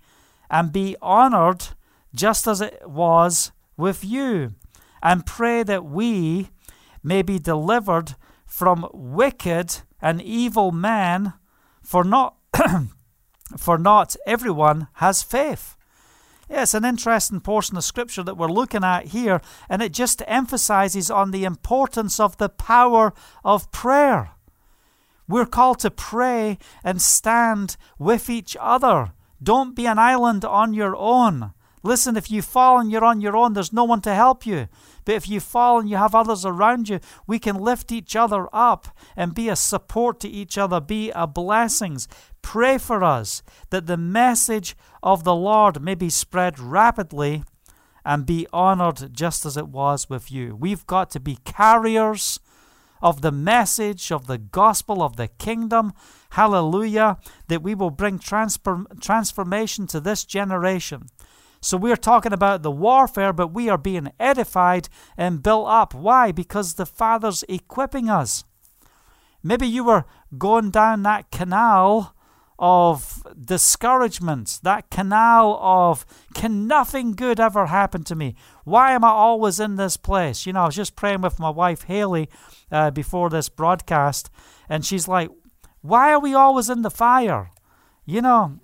[0.51, 1.67] and be honored
[2.15, 4.55] just as it was with you,
[5.03, 6.49] and pray that we
[7.03, 8.15] may be delivered
[8.47, 11.35] from wicked and evil men,
[11.83, 12.37] for not
[13.57, 15.77] for not everyone has faith.
[16.51, 21.11] It's an interesting portion of scripture that we're looking at here, and it just emphasizes
[21.11, 23.13] on the importance of the power
[23.45, 24.31] of prayer.
[25.29, 29.13] We're called to pray and stand with each other.
[29.43, 31.53] Don't be an island on your own.
[31.83, 34.69] Listen, if you fall and you're on your own, there's no one to help you.
[35.09, 38.47] But if you fall and you have others around you, we can lift each other
[38.53, 42.09] up and be a support to each other, be a blessings.
[42.43, 47.43] Pray for us that the message of the Lord may be spread rapidly
[48.05, 50.55] and be honored just as it was with you.
[50.55, 52.39] We've got to be carriers
[53.01, 55.95] of the message of the gospel of the kingdom.
[56.33, 57.17] Hallelujah.
[57.47, 61.07] That we will bring transform- transformation to this generation.
[61.61, 65.95] So we're talking about the warfare, but we are being edified and built up.
[65.95, 66.33] Why?
[66.33, 68.45] Because the Father's equipping us.
[69.43, 70.05] Maybe you were
[70.37, 72.15] going down that canal
[72.59, 78.35] of discouragement, that canal of can nothing good ever happen to me?
[78.65, 80.45] Why am I always in this place?
[80.45, 82.29] You know, I was just praying with my wife Haley
[82.73, 84.29] uh, before this broadcast,
[84.69, 85.31] and she's like,
[85.83, 87.51] Why are we always in the fire?
[88.05, 88.59] You know,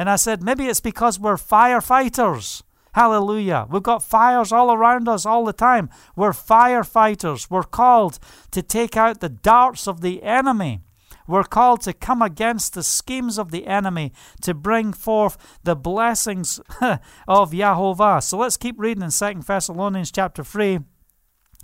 [0.00, 2.62] and I said, Maybe it's because we're firefighters.
[2.94, 3.66] Hallelujah.
[3.68, 5.90] We've got fires all around us all the time.
[6.16, 7.50] We're firefighters.
[7.50, 8.18] We're called
[8.52, 10.80] to take out the darts of the enemy.
[11.26, 16.60] We're called to come against the schemes of the enemy to bring forth the blessings
[17.28, 18.22] of Yahovah.
[18.22, 20.78] So let's keep reading in 2 Thessalonians chapter 3,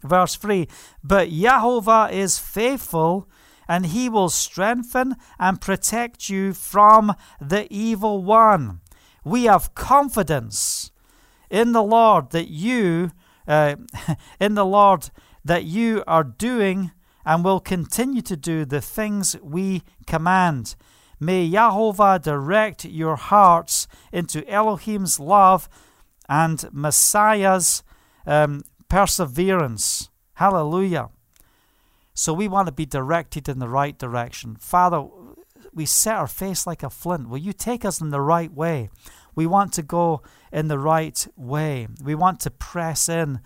[0.04, 0.68] verse 3.
[1.02, 3.30] But Yahovah is faithful
[3.68, 8.80] and he will strengthen and protect you from the evil one.
[9.24, 10.92] We have confidence
[11.50, 13.12] in the Lord that you,
[13.48, 13.76] uh,
[14.40, 15.10] in the Lord
[15.44, 16.92] that you are doing
[17.24, 20.76] and will continue to do the things we command.
[21.18, 25.68] May Yahovah direct your hearts into Elohim's love
[26.28, 27.82] and Messiah's
[28.26, 30.10] um, perseverance.
[30.34, 31.08] Hallelujah.
[32.16, 34.56] So we want to be directed in the right direction.
[34.56, 35.06] Father,
[35.74, 37.28] we set our face like a flint.
[37.28, 38.88] Will you take us in the right way?
[39.34, 41.88] We want to go in the right way.
[42.02, 43.40] We want to press in.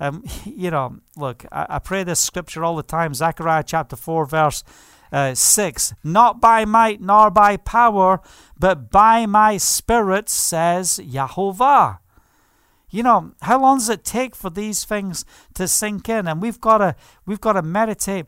[0.00, 4.26] Um, you know, look, I, I, pray this scripture all the time Zechariah chapter 4,
[4.26, 4.64] verse
[5.12, 5.94] uh, 6.
[6.02, 8.20] Not by might nor by power,
[8.58, 11.98] but by my spirit, says Yahovah.
[12.90, 15.24] You know, how long does it take for these things
[15.54, 16.26] to sink in?
[16.26, 16.96] And we've got to
[17.26, 18.26] we've got to meditate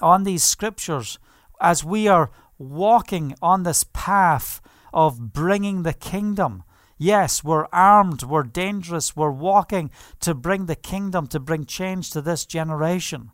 [0.00, 1.18] on these scriptures
[1.60, 4.60] as we are walking on this path
[4.92, 6.64] of bringing the kingdom.
[6.98, 12.20] Yes, we're armed, we're dangerous, we're walking to bring the kingdom, to bring change to
[12.20, 13.30] this generation.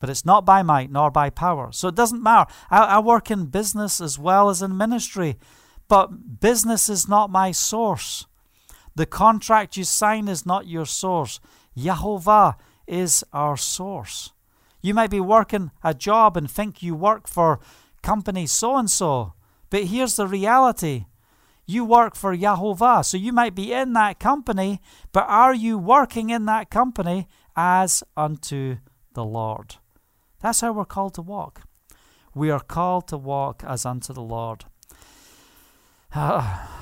[0.00, 1.70] But it's not by might nor by power.
[1.72, 2.50] So it doesn't matter.
[2.70, 5.36] I, I work in business as well as in ministry,
[5.86, 8.26] but business is not my source.
[8.94, 11.40] The contract you sign is not your source.
[11.76, 14.32] Yahovah is our source.
[14.82, 17.60] You might be working a job and think you work for
[18.02, 19.34] company so and so,
[19.68, 21.04] but here's the reality
[21.70, 23.04] you work for Yahovah.
[23.04, 24.80] So you might be in that company,
[25.12, 28.78] but are you working in that company as unto
[29.14, 29.76] the Lord?
[30.40, 31.62] That's how we're called to walk.
[32.34, 34.64] We are called to walk as unto the Lord.
[36.12, 36.79] Ah,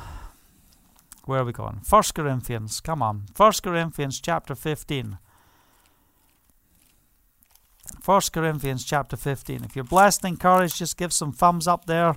[1.28, 1.80] Where are we going?
[1.84, 3.24] First Corinthians, come on.
[3.34, 5.18] First Corinthians chapter 15.
[8.00, 9.62] First Corinthians chapter 15.
[9.62, 12.16] If you're blessed and encouraged, just give some thumbs up there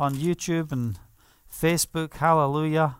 [0.00, 0.98] on YouTube and
[1.48, 2.14] Facebook.
[2.14, 2.96] Hallelujah.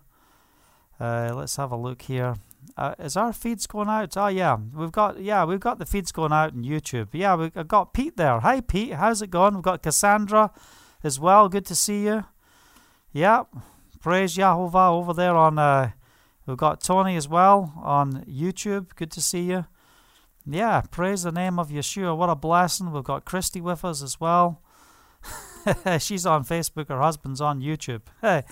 [1.01, 2.37] Uh, let's have a look here.
[2.77, 4.16] Uh, is our feeds going out?
[4.16, 7.09] Oh yeah, we've got yeah we've got the feeds going out on YouTube.
[7.12, 8.38] Yeah, we've got Pete there.
[8.38, 9.55] Hi Pete, how's it going?
[9.55, 10.53] We've got Cassandra
[11.03, 11.49] as well.
[11.49, 12.27] Good to see you.
[13.12, 13.49] Yep.
[14.01, 15.59] Praise Yahovah over there on.
[15.59, 15.91] Uh,
[16.47, 18.95] we've got Tony as well on YouTube.
[18.95, 19.67] Good to see you.
[20.47, 22.17] Yeah, praise the name of Yeshua.
[22.17, 22.93] What a blessing.
[22.93, 24.63] We've got Christy with us as well.
[25.99, 26.89] She's on Facebook.
[26.89, 28.03] Her husband's on YouTube.
[28.23, 28.45] Hey,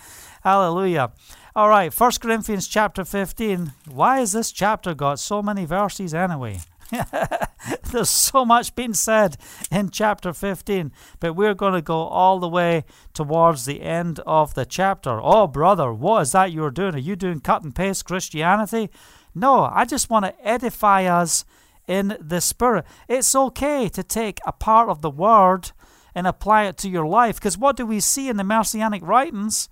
[0.43, 1.13] hallelujah.
[1.55, 3.73] All right, First Corinthians chapter 15.
[3.89, 6.61] Why has this chapter got so many verses anyway?
[7.91, 9.37] There's so much being said
[9.71, 14.55] in chapter 15, but we're going to go all the way towards the end of
[14.55, 15.21] the chapter.
[15.23, 16.95] Oh, brother, what is that you're doing?
[16.95, 18.91] Are you doing cut and paste Christianity?
[19.35, 21.45] No, I just want to edify us
[21.87, 22.85] in the Spirit.
[23.09, 25.73] It's okay to take a part of the Word
[26.15, 29.69] and apply it to your life, because what do we see in the Messianic writings?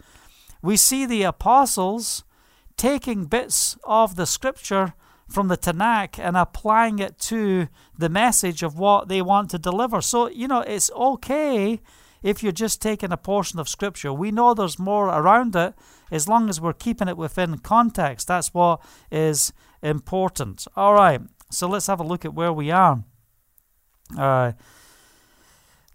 [0.60, 2.24] We see the apostles
[2.76, 4.94] taking bits of the Scripture
[5.34, 7.68] from the Tanakh and applying it to
[7.98, 10.00] the message of what they want to deliver.
[10.00, 11.80] So, you know, it's okay
[12.22, 14.12] if you're just taking a portion of Scripture.
[14.12, 15.74] We know there's more around it
[16.10, 18.28] as long as we're keeping it within context.
[18.28, 20.66] That's what is important.
[20.76, 21.20] All right,
[21.50, 23.04] so let's have a look at where we are.
[24.16, 24.52] Uh,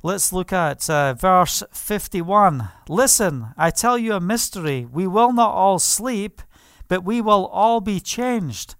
[0.03, 2.69] let's look at uh, verse 51.
[2.89, 4.85] Listen, I tell you a mystery.
[4.85, 6.41] We will not all sleep,
[6.89, 8.75] but we will all be changed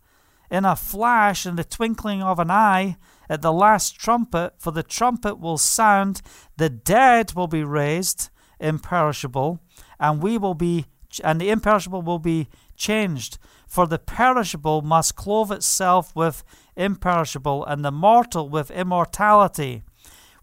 [0.50, 2.98] in a flash, in the twinkling of an eye,
[3.30, 6.22] at the last trumpet, for the trumpet will sound,
[6.58, 8.30] the dead will be raised
[8.60, 9.60] imperishable,
[10.00, 10.86] and we will be
[11.24, 13.40] and the imperishable will be changed.
[13.68, 16.44] For the perishable must clothe itself with
[16.76, 19.84] imperishable, and the mortal with immortality.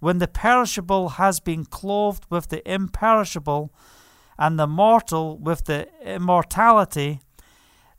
[0.01, 3.73] When the perishable has been clothed with the imperishable,
[4.39, 7.21] and the mortal with the immortality,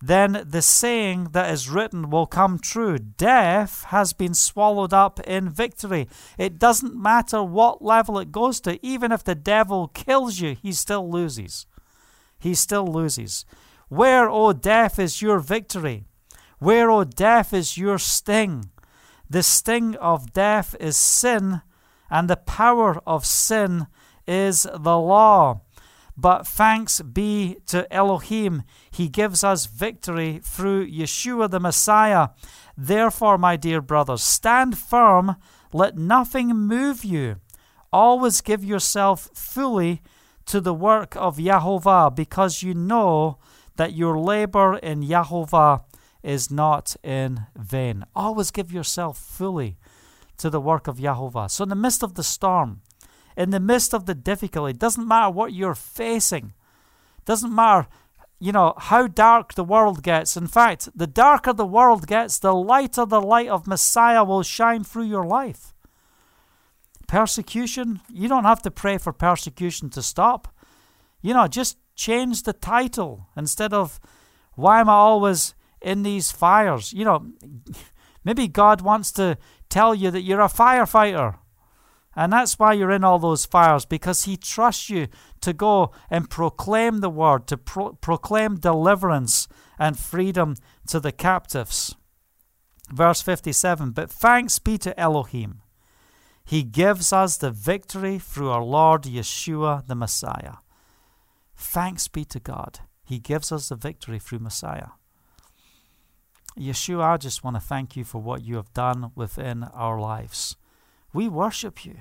[0.02, 3.00] then the saying that is written will come true.
[3.00, 6.08] Death has been swallowed up in victory.
[6.38, 10.72] It doesn't matter what level it goes to, even if the devil kills you, he
[10.72, 11.66] still loses.
[12.38, 13.46] He still loses.
[13.90, 16.06] Where, O death, is your victory?
[16.60, 18.70] Where, O death, is your sting?
[19.30, 21.62] The sting of death is sin,
[22.10, 23.88] and the power of sin
[24.28, 25.62] is the law.
[26.18, 32.30] But thanks be to Elohim, He gives us victory through Yeshua the Messiah.
[32.76, 35.36] Therefore, my dear brothers, stand firm,
[35.72, 37.36] let nothing move you.
[37.94, 40.02] Always give yourself fully
[40.48, 43.38] to the work of Yahovah, because you know
[43.76, 45.84] that your labor in Yahovah
[46.24, 48.06] is not in vain.
[48.16, 49.78] Always give yourself fully
[50.38, 51.52] to the work of Yahovah.
[51.52, 52.82] So, in the midst of the storm,
[53.38, 54.74] in the midst of the difficulty.
[54.74, 56.54] Doesn't matter what you're facing.
[57.24, 57.88] Doesn't matter,
[58.40, 60.36] you know, how dark the world gets.
[60.36, 64.84] In fact, the darker the world gets, the lighter the light of Messiah will shine
[64.84, 65.76] through your life.
[67.08, 70.48] Persecution, you don't have to pray for persecution to stop.
[71.22, 74.00] You know, just change the title instead of
[74.56, 76.92] why am I always in these fires?
[76.92, 77.28] You know,
[78.24, 79.38] maybe God wants to
[79.70, 81.38] tell you that you're a firefighter
[82.18, 85.08] and that's why you're in all those fires, because He trusts you
[85.42, 89.48] to go and proclaim the word, to pro- proclaim deliverance
[89.78, 90.56] and freedom
[90.88, 91.96] to the captives.
[92.92, 95.62] Verse 57 But thanks be to Elohim.
[96.44, 100.56] He gives us the victory through our Lord Yeshua the Messiah.
[101.56, 102.80] Thanks be to God.
[103.04, 104.90] He gives us the victory through Messiah.
[106.58, 110.56] Yeshua, I just want to thank you for what you have done within our lives.
[111.14, 111.98] We worship you.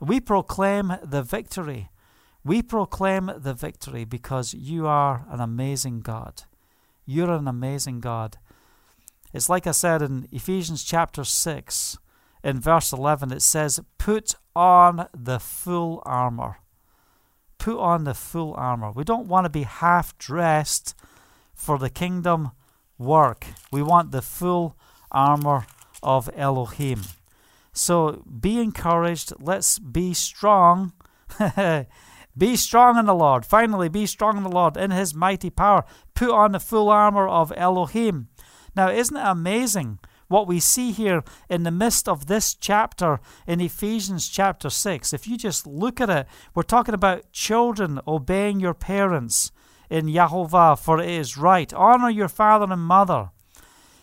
[0.00, 1.90] We proclaim the victory.
[2.44, 6.42] We proclaim the victory because you are an amazing God.
[7.04, 8.38] You're an amazing God.
[9.32, 11.98] It's like I said in Ephesians chapter 6,
[12.44, 16.58] in verse 11, it says, Put on the full armor.
[17.58, 18.92] Put on the full armor.
[18.92, 20.94] We don't want to be half dressed
[21.54, 22.52] for the kingdom
[22.96, 23.46] work.
[23.72, 24.76] We want the full
[25.10, 25.66] armor
[26.02, 27.02] of Elohim.
[27.78, 29.32] So be encouraged.
[29.38, 30.92] Let's be strong.
[32.36, 33.46] be strong in the Lord.
[33.46, 35.84] Finally, be strong in the Lord in his mighty power.
[36.14, 38.28] Put on the full armor of Elohim.
[38.74, 43.60] Now, isn't it amazing what we see here in the midst of this chapter in
[43.60, 45.12] Ephesians chapter 6?
[45.12, 46.26] If you just look at it,
[46.56, 49.52] we're talking about children obeying your parents
[49.88, 51.72] in Yahovah, for it is right.
[51.72, 53.30] Honor your father and mother.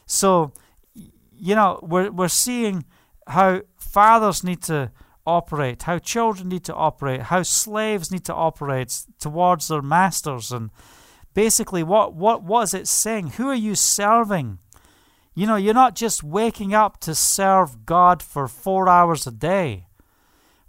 [0.05, 0.53] So,
[0.93, 2.85] you know, we're, we're seeing
[3.27, 4.91] how fathers need to
[5.25, 10.69] operate, how children need to operate, how slaves need to operate towards their masters, and
[11.33, 13.31] basically what what is it saying?
[13.31, 14.59] Who are you serving?
[15.33, 19.87] You know, you're not just waking up to serve God for four hours a day.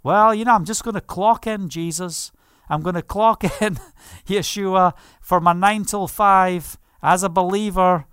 [0.03, 2.31] Well, you know, I'm just going to clock in Jesus.
[2.69, 3.79] I'm going to clock in
[4.27, 8.05] Yeshua for my nine till five as a believer.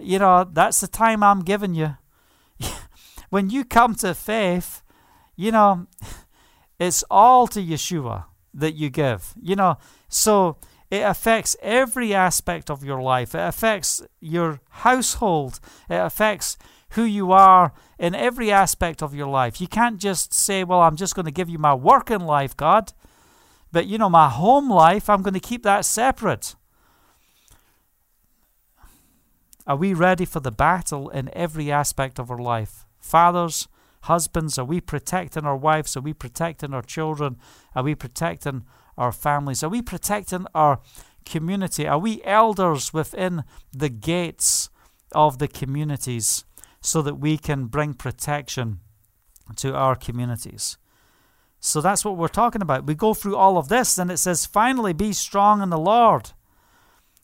[0.00, 1.96] You know, that's the time I'm giving you
[3.30, 4.82] when you come to faith,
[5.36, 5.86] you know,
[6.78, 8.24] it's all to Yeshua
[8.54, 9.34] that you give.
[9.40, 10.58] You know, so
[10.90, 13.34] it affects every aspect of your life.
[13.34, 15.60] It affects your household.
[15.90, 16.56] It affects
[16.90, 19.60] who you are in every aspect of your life.
[19.60, 22.92] You can't just say, Well, I'm just going to give you my working life, God.
[23.72, 26.54] But, you know, my home life, I'm going to keep that separate.
[29.66, 32.85] Are we ready for the battle in every aspect of our life?
[33.06, 33.68] Fathers,
[34.02, 35.96] husbands, are we protecting our wives?
[35.96, 37.36] Are we protecting our children?
[37.74, 38.64] Are we protecting
[38.98, 39.62] our families?
[39.62, 40.80] Are we protecting our
[41.24, 41.86] community?
[41.86, 44.70] Are we elders within the gates
[45.12, 46.44] of the communities
[46.80, 48.80] so that we can bring protection
[49.56, 50.78] to our communities?
[51.60, 52.86] So that's what we're talking about.
[52.86, 56.32] We go through all of this, and it says, finally, be strong in the Lord.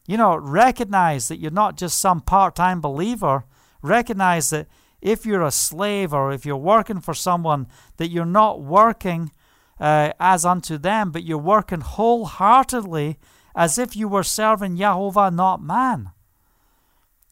[0.06, 3.44] You know, recognize that you're not just some part time believer.
[3.82, 4.66] Recognize that
[5.02, 9.32] if you're a slave or if you're working for someone, that you're not working
[9.80, 13.18] uh, as unto them, but you're working wholeheartedly
[13.54, 16.12] as if you were serving Yahovah, not man.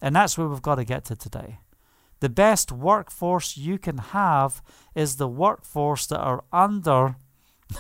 [0.03, 1.59] And that's where we've got to get to today.
[2.19, 4.61] The best workforce you can have
[4.95, 7.17] is the workforce that are under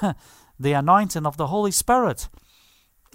[0.60, 2.28] the anointing of the Holy Spirit.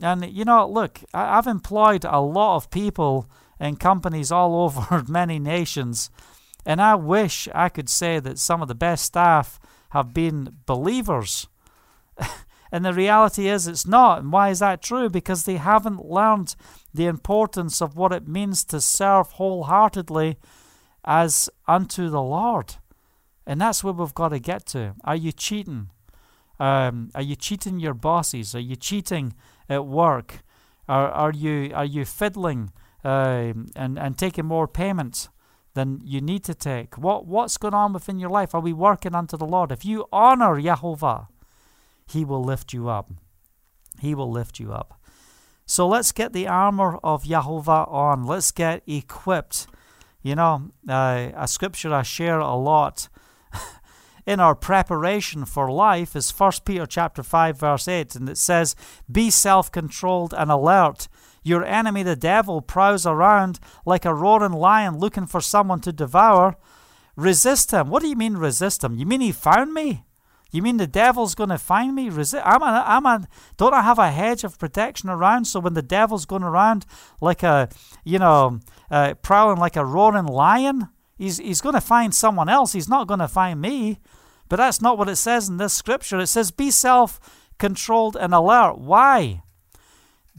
[0.02, 5.40] And you know, look, I've employed a lot of people in companies all over many
[5.40, 6.10] nations
[6.66, 9.59] and I wish I could say that some of the best staff
[9.89, 11.47] have been believers.
[12.72, 14.20] And the reality is it's not.
[14.20, 15.09] And why is that true?
[15.09, 16.57] Because they haven't learned
[16.93, 20.38] the importance of what it means to serve wholeheartedly
[21.05, 22.76] as unto the Lord.
[23.47, 24.93] And that's where we've got to get to.
[25.05, 25.89] Are you cheating?
[26.59, 28.53] Um, are you cheating your bosses?
[28.53, 29.34] Are you cheating
[29.70, 30.43] at work?
[30.89, 32.72] Are, are you are you fiddling
[33.05, 35.30] uh, and and taking more payments
[35.76, 36.98] than you need to take?
[36.98, 38.56] What what's going on within your life?
[38.56, 39.72] Are we working unto the Lord?
[39.72, 41.28] If you honor Jehovah,
[42.08, 43.12] He will lift you up.
[44.00, 45.00] He will lift you up.
[45.66, 48.26] So let's get the armor of Jehovah on.
[48.26, 49.68] Let's get equipped.
[50.22, 53.10] You know, uh, a scripture I share a lot
[54.26, 58.76] in our preparation for life is 1 Peter chapter 5 verse 8 and it says
[59.12, 61.08] be self-controlled and alert
[61.46, 66.58] your enemy the devil prowls around like a roaring lion looking for someone to devour
[67.16, 70.04] resist him what do you mean resist him you mean he found me
[70.56, 72.10] you mean the devil's going to find me?
[72.10, 73.28] Resi- I'm a, I'm a,
[73.58, 75.46] don't I have a hedge of protection around?
[75.46, 76.86] So when the devil's going around
[77.20, 77.68] like a,
[78.06, 80.88] you know, uh, prowling like a roaring lion,
[81.18, 82.72] he's, he's going to find someone else.
[82.72, 84.00] He's not going to find me.
[84.48, 86.20] But that's not what it says in this scripture.
[86.20, 87.20] It says, be self
[87.58, 88.78] controlled and alert.
[88.78, 89.41] Why?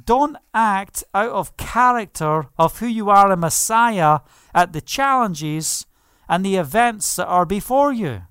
[0.02, 4.20] Don't act out of character of who you are a Messiah
[4.54, 5.86] at the challenges
[6.28, 8.22] and the events that are before you.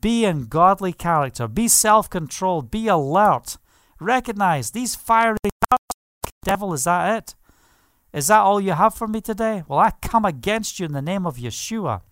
[0.00, 1.48] Be in godly character.
[1.48, 2.70] Be self controlled.
[2.70, 3.58] Be alert.
[3.98, 5.36] Recognize these fiery.
[6.44, 7.34] Devil, is that it?
[8.12, 9.62] Is that all you have for me today?
[9.68, 12.02] Well, I come against you in the name of Yeshua.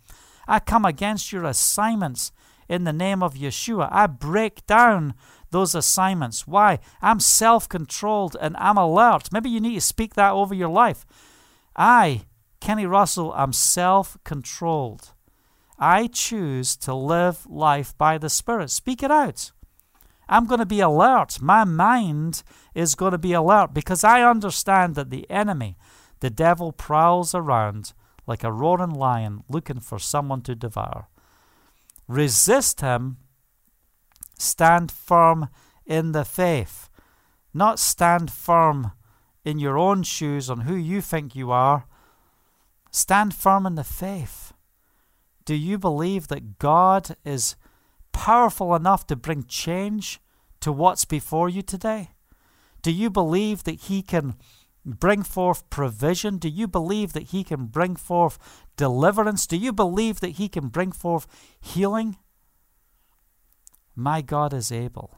[0.47, 2.33] I come against your assignments
[2.69, 3.89] in the name of Yeshua.
[3.91, 5.15] I break down
[5.51, 6.47] those assignments.
[6.47, 6.79] Why?
[7.01, 9.29] I'm self controlled and I'm alert.
[9.33, 11.07] Maybe you need to speak that over your life.
[11.77, 12.23] I,
[12.61, 15.13] Kenny Russell, I'm self controlled.
[15.79, 18.71] I choose to live life by the Spirit.
[18.71, 19.53] Speak it out.
[20.29, 21.41] I'm going to be alert.
[21.41, 22.43] My mind
[22.75, 25.79] is going to be alert because I understand that the enemy,
[26.21, 27.93] the devil, prowls around
[28.27, 31.09] like a roaring lion looking for someone to devour.
[32.07, 33.19] Resist him,
[34.39, 35.49] stand firm
[35.85, 36.89] in the faith,
[37.53, 38.93] not stand firm
[39.45, 41.87] in your own shoes on who you think you are.
[42.91, 44.53] Stand firm in the faith.
[45.45, 47.57] Do you believe that God is
[48.13, 50.21] powerful enough to bring change
[50.61, 52.11] to what's before you today?
[52.83, 54.35] Do you believe that He can
[54.85, 56.39] bring forth provision?
[56.39, 58.39] Do you believe that He can bring forth
[58.77, 59.47] deliverance?
[59.47, 61.27] Do you believe that He can bring forth
[61.61, 62.17] healing?
[63.99, 65.17] My God is able.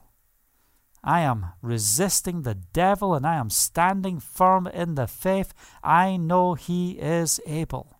[1.04, 5.52] I am resisting the devil and I am standing firm in the faith.
[5.84, 7.98] I know He is able.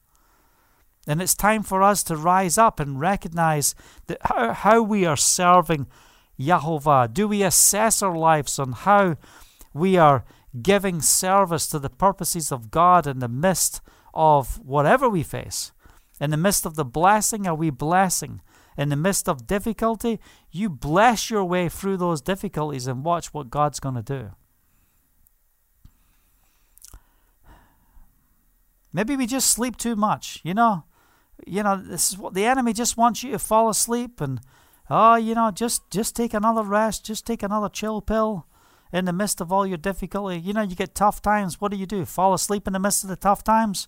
[1.07, 3.75] And it's time for us to rise up and recognize
[4.07, 5.87] that how, how we are serving
[6.39, 7.13] Yahovah.
[7.13, 9.17] Do we assess our lives on how
[9.75, 10.25] we are
[10.63, 13.81] giving service to the purposes of God in the midst
[14.13, 15.73] of whatever we face.
[16.21, 18.43] In the midst of the blessing, are we blessing?
[18.77, 20.21] In the midst of difficulty,
[20.51, 24.31] you bless your way through those difficulties and watch what God's going to do.
[28.93, 30.85] Maybe we just sleep too much, you know.
[31.47, 34.41] You know, this is what the enemy just wants you to fall asleep and
[34.91, 38.47] oh, you know, just just take another rest, just take another chill pill
[38.93, 40.39] in the midst of all your difficulty.
[40.39, 41.61] You know, you get tough times.
[41.61, 42.05] What do you do?
[42.05, 43.87] Fall asleep in the midst of the tough times?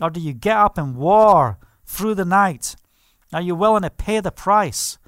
[0.00, 2.76] Or do you get up and war through the night?
[3.32, 4.98] Are you willing to pay the price?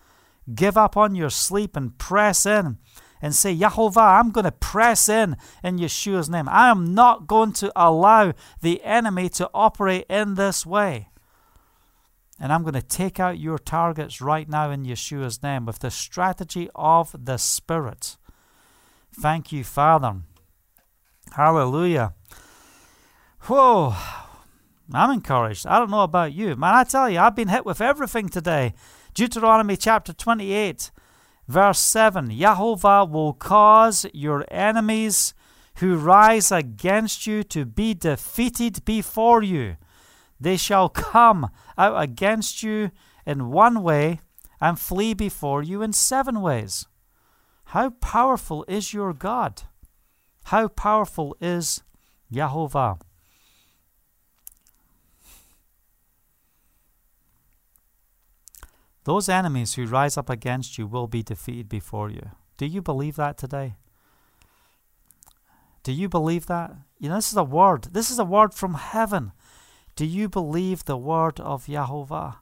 [0.55, 2.79] Give up on your sleep and press in
[3.21, 6.49] and say, Yahovah, I'm going to press in in Yeshua's name.
[6.49, 11.09] I am not going to allow the enemy to operate in this way.
[12.41, 15.91] And I'm going to take out your targets right now in Yeshua's name with the
[15.91, 18.17] strategy of the Spirit.
[19.13, 20.19] Thank you, Father.
[21.33, 22.15] Hallelujah.
[23.43, 23.95] Whoa.
[24.93, 25.67] I'm encouraged.
[25.67, 26.57] I don't know about you.
[26.57, 28.75] Man, I tell you, I've been hit with everything today.
[29.19, 30.93] Deuteronomy chapter 28,
[31.49, 35.35] verse 7 Yahovah will cause your enemies
[35.79, 39.77] who rise against you to be defeated before you.
[40.39, 42.93] They shall come out against you
[43.27, 44.21] in one way
[44.61, 46.87] and flee before you in seven ways.
[47.65, 49.63] How powerful is your God?
[50.45, 51.83] How powerful is
[52.33, 53.01] Yahovah?
[59.09, 62.33] Those enemies who rise up against you will be defeated before you.
[62.59, 63.77] Do you believe that today?
[65.83, 66.73] Do you believe that?
[66.99, 67.85] You know, this is a word.
[67.85, 69.33] This is a word from heaven.
[69.97, 72.37] Do you believe the word of Yahovah?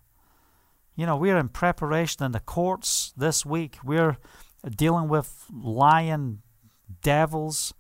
[0.97, 3.77] You know, we're in preparation in the courts this week.
[3.85, 4.17] We're
[4.69, 6.43] dealing with lion
[7.01, 7.75] devils,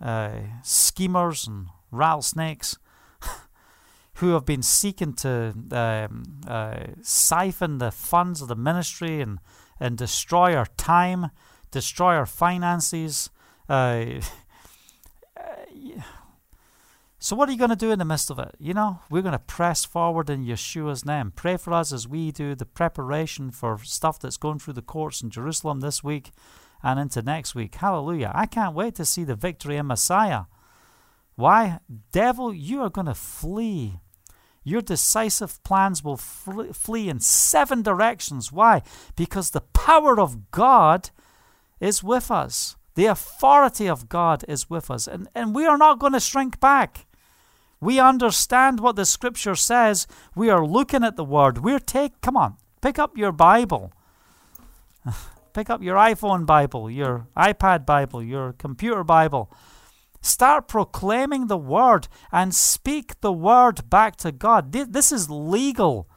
[0.00, 2.78] uh, schemers, and rattlesnakes
[4.16, 9.40] who have been seeking to um, uh, siphon the funds of the ministry and,
[9.80, 11.30] and destroy our time,
[11.70, 13.30] destroy our finances.
[13.68, 14.06] Uh,
[17.18, 18.54] so, what are you going to do in the midst of it?
[18.60, 21.32] You know, we're going to press forward in Yeshua's name.
[21.34, 25.22] Pray for us as we do the preparation for stuff that's going through the courts
[25.22, 26.30] in Jerusalem this week
[26.84, 27.74] and into next week.
[27.74, 28.30] Hallelujah.
[28.32, 30.42] I can't wait to see the victory in Messiah.
[31.34, 31.80] Why?
[32.12, 33.98] Devil, you are going to flee.
[34.64, 38.50] Your decisive plans will flee in seven directions.
[38.50, 38.82] Why?
[39.14, 41.10] Because the power of God
[41.80, 42.76] is with us.
[42.94, 45.06] The authority of God is with us.
[45.06, 47.06] And, and we are not going to shrink back.
[47.80, 50.06] We understand what the scripture says.
[50.34, 51.58] We are looking at the word.
[51.58, 53.92] We're take come on, pick up your Bible.
[55.52, 59.50] pick up your iPhone Bible, your iPad Bible, your computer Bible.
[60.24, 64.72] Start proclaiming the word and speak the word back to God.
[64.72, 66.08] This is legal.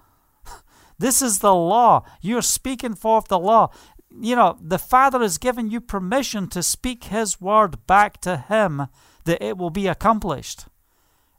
[0.97, 2.05] This is the law.
[2.21, 3.69] You're speaking forth the law.
[4.09, 8.87] You know, the Father has given you permission to speak His word back to Him
[9.25, 10.67] that it will be accomplished.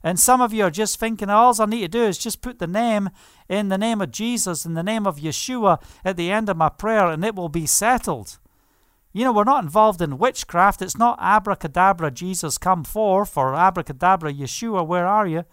[0.03, 2.59] And some of you are just thinking, all I need to do is just put
[2.59, 3.09] the name
[3.49, 6.69] in the name of Jesus, in the name of Yeshua at the end of my
[6.69, 8.37] prayer, and it will be settled.
[9.11, 10.81] You know, we're not involved in witchcraft.
[10.81, 15.45] It's not abracadabra, Jesus come forth, or abracadabra, Yeshua, where are you?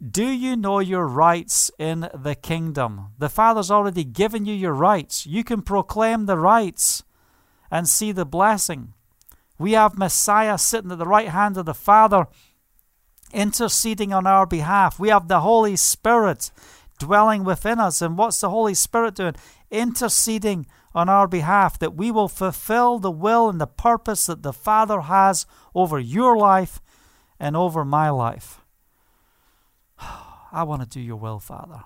[0.00, 3.08] Do you know your rights in the kingdom?
[3.18, 5.26] The Father's already given you your rights.
[5.26, 7.02] You can proclaim the rights
[7.70, 8.92] and see the blessing.
[9.58, 12.28] We have Messiah sitting at the right hand of the Father
[13.32, 14.98] interceding on our behalf.
[15.00, 16.52] We have the Holy Spirit
[16.98, 18.00] dwelling within us.
[18.00, 19.34] And what's the Holy Spirit doing?
[19.70, 24.52] Interceding on our behalf that we will fulfill the will and the purpose that the
[24.52, 26.80] Father has over your life
[27.40, 28.60] and over my life.
[30.52, 31.82] I want to do your will, Father.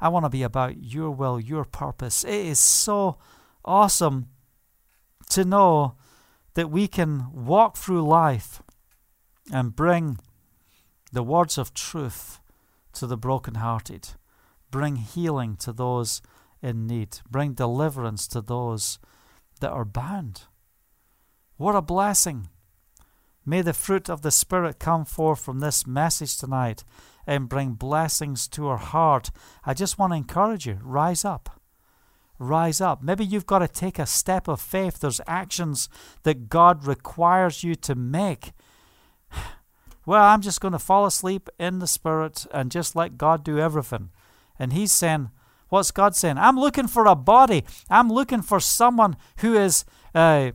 [0.00, 2.22] I want to be about your will, your purpose.
[2.22, 3.18] It is so
[3.64, 4.28] awesome
[5.30, 5.96] to know
[6.54, 8.62] that we can walk through life
[9.52, 10.18] and bring
[11.12, 12.40] the words of truth
[12.92, 14.10] to the brokenhearted.
[14.70, 16.20] Bring healing to those
[16.62, 17.18] in need.
[17.30, 18.98] Bring deliverance to those
[19.60, 20.42] that are bound.
[21.56, 22.48] What a blessing!
[23.44, 26.84] May the fruit of the Spirit come forth from this message tonight
[27.26, 29.30] and bring blessings to our heart.
[29.64, 31.60] I just want to encourage you rise up.
[32.38, 33.02] Rise up.
[33.02, 35.00] Maybe you've got to take a step of faith.
[35.00, 35.88] There's actions
[36.22, 38.52] that God requires you to make
[40.06, 43.58] well, I'm just going to fall asleep in the Spirit and just let God do
[43.58, 44.10] everything.
[44.58, 45.30] And He's saying,
[45.68, 46.38] What's God saying?
[46.38, 47.64] I'm looking for a body.
[47.90, 50.52] I'm looking for someone who is uh,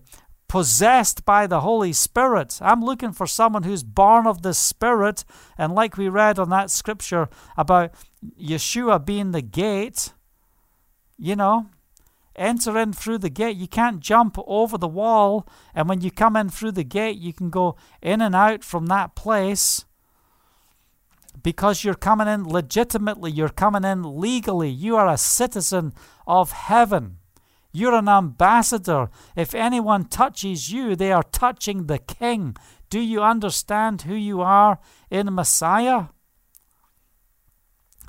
[0.47, 2.59] possessed by the Holy Spirit.
[2.61, 5.23] I'm looking for someone who's born of the Spirit.
[5.57, 7.93] And like we read on that scripture about
[8.39, 10.13] Yeshua being the gate,
[11.17, 11.67] you know,
[12.35, 13.57] enter in through the gate.
[13.57, 17.33] You can't jump over the wall, and when you come in through the gate, you
[17.33, 19.85] can go in and out from that place
[21.43, 24.69] because you're coming in legitimately, you're coming in legally.
[24.69, 25.93] You are a citizen
[26.25, 27.17] of heaven.
[27.71, 29.09] You're an ambassador.
[29.35, 32.55] If anyone touches you, they are touching the king.
[32.89, 34.79] Do you understand who you are
[35.09, 36.05] in Messiah?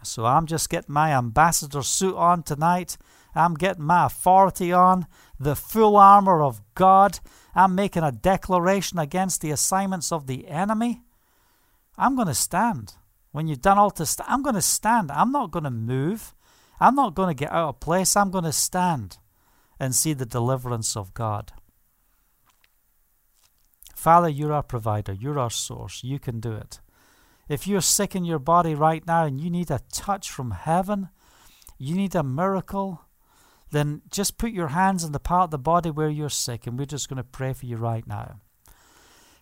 [0.03, 2.99] So I'm just getting my ambassador suit on tonight
[3.35, 5.07] I'm getting my authority on,
[5.39, 7.19] the full armor of God.
[7.55, 11.03] I'm making a declaration against the assignments of the enemy.
[11.99, 12.95] I'm going to stand.
[13.35, 15.11] When you've done all stand, I'm going to stand.
[15.11, 16.37] I'm not going to move.
[16.79, 18.15] I'm not going to get out of place.
[18.15, 19.19] I'm going to stand
[19.81, 21.53] and see the deliverance of God.
[23.93, 25.13] Father, you're our provider.
[25.13, 26.05] You're our source.
[26.05, 26.79] You can do it.
[27.49, 31.09] If you're sick in your body right now and you need a touch from heaven,
[31.77, 33.01] you need a miracle,
[33.73, 36.79] then just put your hands on the part of the body where you're sick, and
[36.79, 38.39] we're just going to pray for you right now.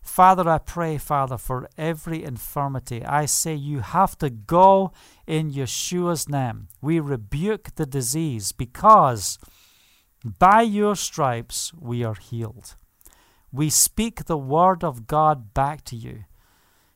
[0.03, 3.05] Father, I pray, Father, for every infirmity.
[3.05, 4.93] I say you have to go
[5.27, 6.69] in Yeshua's name.
[6.81, 9.39] We rebuke the disease because
[10.25, 12.75] by your stripes we are healed.
[13.53, 16.25] We speak the word of God back to you.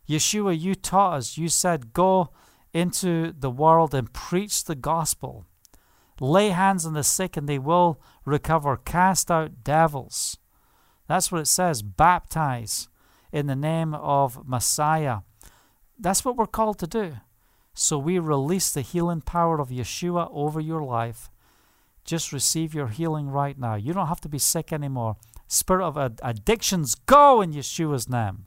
[0.09, 2.31] Yeshua, you taught us, you said, go
[2.73, 5.47] into the world and preach the gospel.
[6.21, 8.77] Lay hands on the sick and they will recover.
[8.77, 10.39] Cast out devils.
[11.09, 11.83] That's what it says.
[11.83, 12.89] Baptize
[13.37, 15.18] in the name of Messiah.
[15.99, 17.16] That's what we're called to do.
[17.74, 21.28] So we release the healing power of Yeshua over your life.
[22.05, 23.74] just receive your healing right now.
[23.74, 25.16] You don't have to be sick anymore.
[25.49, 28.45] Spirit of ad- addictions, go in Yeshua's name.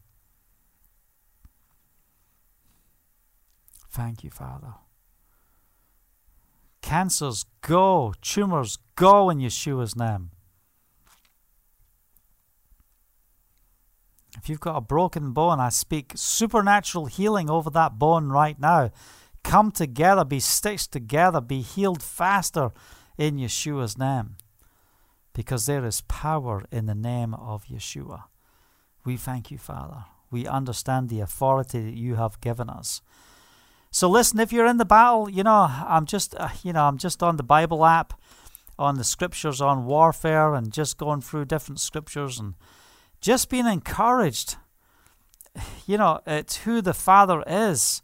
[3.92, 4.76] Thank you, Father.
[6.82, 8.14] Cancers, go.
[8.22, 10.32] Tumors, go in Yeshua's name.
[14.42, 18.92] If you've got a broken bone, I speak supernatural healing over that bone right now.
[19.44, 22.72] Come together, be stitched together, be healed faster
[23.18, 24.38] in Yeshua's name.
[25.34, 28.24] Because there is power in the name of Yeshua.
[29.06, 30.06] We thank you, Father.
[30.32, 33.02] We understand the authority that you have given us.
[33.92, 36.98] So listen, if you're in the battle, you know, I'm just, uh, you know, I'm
[36.98, 38.14] just on the Bible app,
[38.78, 42.54] on the scriptures on warfare, and just going through different scriptures and
[43.22, 44.58] just being encouraged.
[45.86, 48.02] You know, it's who the Father is.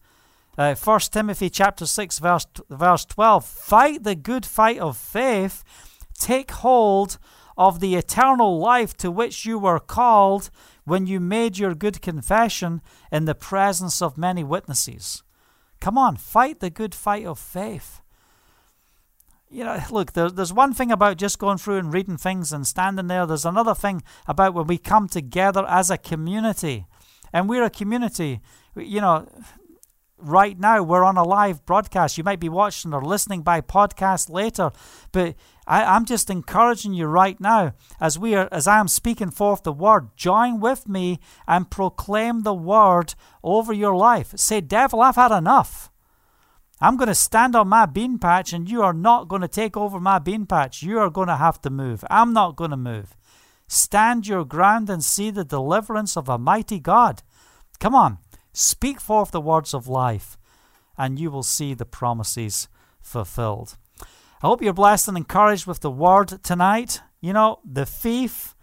[0.57, 3.45] Uh, First Timothy chapter six verse verse twelve.
[3.45, 5.63] Fight the good fight of faith.
[6.17, 7.17] Take hold
[7.57, 10.49] of the eternal life to which you were called
[10.83, 15.23] when you made your good confession in the presence of many witnesses.
[15.81, 18.01] Come on, fight the good fight of faith.
[19.49, 22.65] You know, look, there, there's one thing about just going through and reading things and
[22.65, 23.25] standing there.
[23.25, 26.85] There's another thing about when we come together as a community.
[27.31, 28.41] And we're a community.
[28.75, 29.27] You know,
[30.17, 32.17] right now we're on a live broadcast.
[32.17, 34.71] You might be watching or listening by podcast later,
[35.11, 35.35] but
[35.67, 39.63] I, am just encouraging you right now as we are as I am speaking forth
[39.63, 44.33] the word, join with me and proclaim the word over your life.
[44.35, 45.91] Say, devil, I've had enough.
[46.81, 49.77] I'm going to stand on my bean patch and you are not going to take
[49.77, 50.83] over my bean patch.
[50.83, 52.03] You are going to have to move.
[52.09, 53.15] I'm not going to move.
[53.67, 57.23] Stand your ground and see the deliverance of a mighty God.
[57.79, 58.19] Come on,
[58.53, 60.37] speak forth the words of life,
[60.97, 62.67] and you will see the promises
[63.01, 63.77] fulfilled.
[64.01, 67.01] I hope you're blessed and encouraged with the word tonight.
[67.21, 68.55] You know, the thief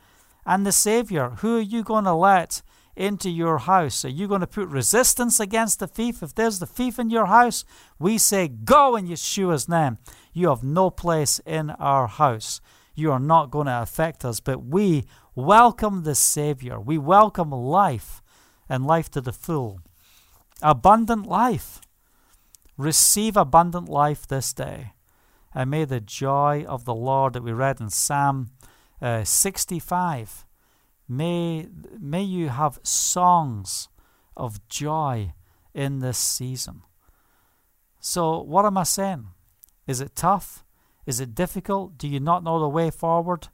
[0.46, 1.30] and the Savior.
[1.38, 2.62] Who are you going to let
[2.96, 4.04] into your house?
[4.04, 6.22] Are you going to put resistance against the thief?
[6.22, 7.64] If there's the thief in your house,
[7.98, 9.98] we say, Go in Yeshua's name.
[10.32, 12.60] You have no place in our house.
[12.94, 16.78] You are not going to affect us, but we welcome the Savior.
[16.78, 18.22] We welcome life
[18.68, 19.80] and life to the full.
[20.60, 21.80] Abundant life.
[22.76, 24.92] Receive abundant life this day.
[25.54, 28.50] And may the joy of the Lord that we read in Psalm
[29.00, 30.46] uh, 65,
[31.16, 33.88] may, may you have songs
[34.36, 35.32] of joy
[35.74, 36.82] in this season.
[38.00, 39.28] So, what am I saying?
[39.86, 40.64] Is it tough?
[41.06, 41.98] Is it difficult?
[41.98, 43.48] Do you not know the way forward?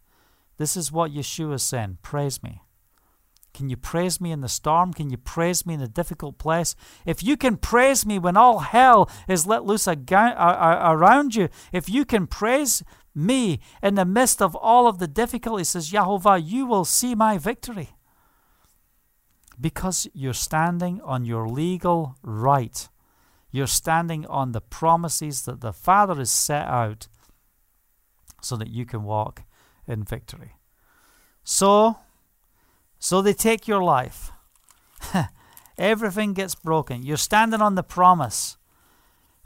[0.57, 1.99] This is what Yeshua is saying.
[2.03, 2.63] Praise me.
[3.55, 4.93] Can you praise me in the storm?
[4.93, 6.77] Can you praise me in a difficult place?
[7.05, 12.05] If you can praise me when all hell is let loose around you, if you
[12.05, 12.85] can praise
[13.19, 17.37] me in the midst of all of the difficulties, says Yahovah, you will see my
[17.37, 17.91] victory.
[19.61, 22.89] Because you're standing on your legal right.
[23.51, 27.09] You're standing on the promises that the Father has set out
[28.41, 29.43] so that you can walk
[29.87, 30.53] in victory.
[31.43, 31.97] So,
[33.01, 34.31] so they take your life.
[35.79, 37.03] Everything gets broken.
[37.03, 38.58] You're standing on the promise.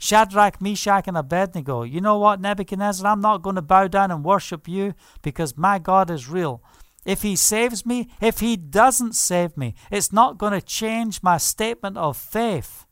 [0.03, 1.83] Shadrach, Meshach, and Abednego.
[1.83, 3.09] You know what, Nebuchadnezzar?
[3.09, 6.61] I'm not going to bow down and worship you because my God is real.
[7.05, 11.37] If he saves me, if he doesn't save me, it's not going to change my
[11.37, 12.85] statement of faith.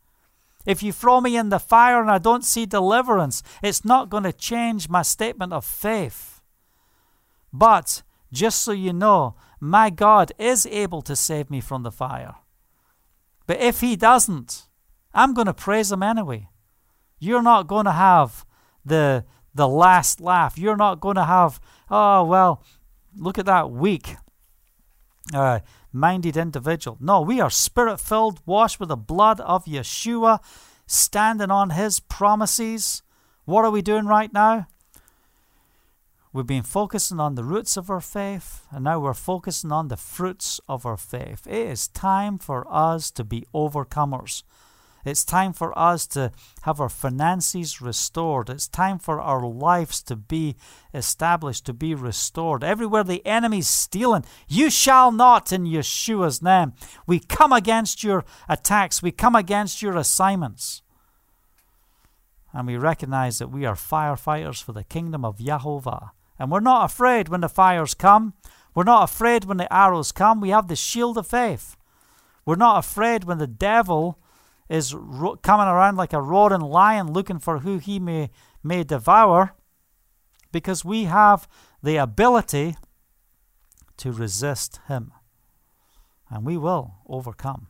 [0.65, 4.23] If you throw me in the fire and I don't see deliverance, it's not going
[4.23, 6.39] to change my statement of faith.
[7.51, 12.35] But just so you know, my God is able to save me from the fire.
[13.47, 14.67] But if He doesn't,
[15.13, 16.47] I'm going to praise Him anyway.
[17.21, 18.45] You're not going to have
[18.83, 20.57] the, the last laugh.
[20.57, 22.63] You're not going to have, oh, well,
[23.15, 24.15] look at that weak
[25.33, 25.59] uh,
[25.93, 26.97] minded individual.
[26.99, 30.39] No, we are spirit filled, washed with the blood of Yeshua,
[30.87, 33.03] standing on His promises.
[33.45, 34.65] What are we doing right now?
[36.33, 39.97] We've been focusing on the roots of our faith, and now we're focusing on the
[39.97, 41.45] fruits of our faith.
[41.45, 44.41] It is time for us to be overcomers.
[45.03, 46.31] It's time for us to
[46.63, 48.49] have our finances restored.
[48.49, 50.55] It's time for our lives to be
[50.93, 52.63] established, to be restored.
[52.63, 56.73] Everywhere the enemy's stealing, you shall not in Yeshua's name.
[57.07, 60.81] We come against your attacks, we come against your assignments.
[62.53, 66.11] And we recognize that we are firefighters for the kingdom of Yahovah.
[66.37, 68.33] And we're not afraid when the fires come.
[68.75, 70.41] We're not afraid when the arrows come.
[70.41, 71.77] We have the shield of faith.
[72.45, 74.19] We're not afraid when the devil
[74.71, 78.29] is ro- coming around like a roaring lion looking for who he may,
[78.63, 79.53] may devour.
[80.51, 81.47] because we have
[81.81, 82.75] the ability
[83.97, 85.11] to resist Him.
[86.29, 87.67] And we will overcome.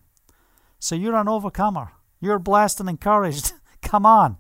[0.79, 1.91] So you're an overcomer.
[2.19, 3.53] You're blessed and encouraged.
[3.81, 4.37] Come on,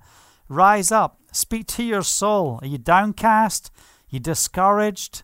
[0.47, 1.19] rise up.
[1.31, 2.59] Speak to your soul.
[2.61, 3.71] Are you downcast?
[3.75, 5.23] Are You discouraged?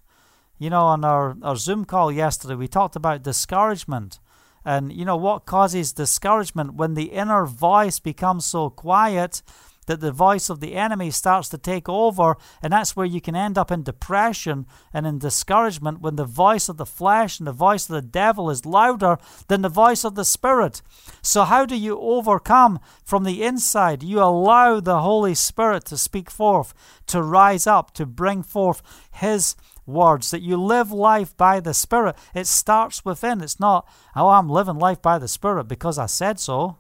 [0.60, 4.20] You know, on our, our Zoom call yesterday, we talked about discouragement.
[4.68, 9.42] And, you know, what causes discouragement when the inner voice becomes so quiet
[9.86, 13.34] that the voice of the enemy starts to take over, and that's where you can
[13.34, 17.54] end up in depression and in discouragement when the voice of the flesh and the
[17.54, 20.82] voice of the devil is louder than the voice of the Spirit.
[21.22, 24.04] So, how do you overcome from the inside?
[24.04, 26.74] You allow the Holy Spirit to speak forth,
[27.06, 28.82] to rise up, to bring forth
[29.14, 29.56] His
[29.88, 32.16] words, that you live life by the Spirit.
[32.36, 33.42] It starts within.
[33.42, 36.78] It's not, oh, I'm living life by the Spirit because I said so.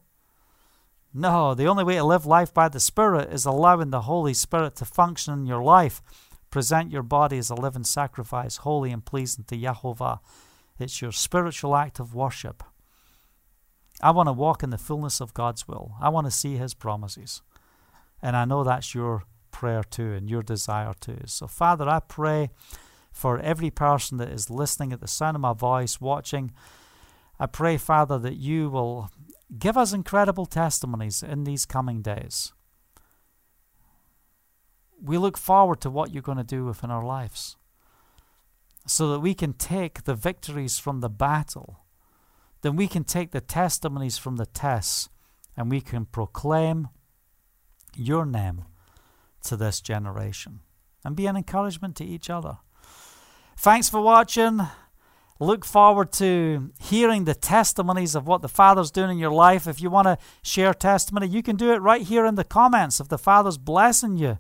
[1.14, 4.76] No, the only way to live life by the Spirit is allowing the Holy Spirit
[4.76, 6.01] to function in your life.
[6.51, 10.20] Present your body as a living sacrifice, holy and pleasing to Jehovah.
[10.80, 12.64] It's your spiritual act of worship.
[14.01, 15.95] I want to walk in the fullness of God's will.
[15.99, 17.41] I want to see His promises.
[18.22, 21.22] And I know that's your prayer too and your desire too.
[21.26, 22.51] So, Father, I pray
[23.18, 26.51] for every person that is listening at the sound of my voice, watching.
[27.39, 29.09] I pray, Father, that you will
[29.57, 32.51] Give us incredible testimonies in these coming days.
[35.01, 37.55] We look forward to what you're going to do within our lives
[38.86, 41.80] so that we can take the victories from the battle,
[42.61, 45.09] then we can take the testimonies from the tests,
[45.55, 46.88] and we can proclaim
[47.95, 48.63] your name
[49.43, 50.61] to this generation
[51.03, 52.59] and be an encouragement to each other.
[53.58, 54.62] Thanks for watching
[55.39, 59.68] look forward to hearing the testimonies of what the Father's doing in your life.
[59.68, 62.99] If you want to share testimony, you can do it right here in the comments
[62.99, 64.38] if the Father's blessing you.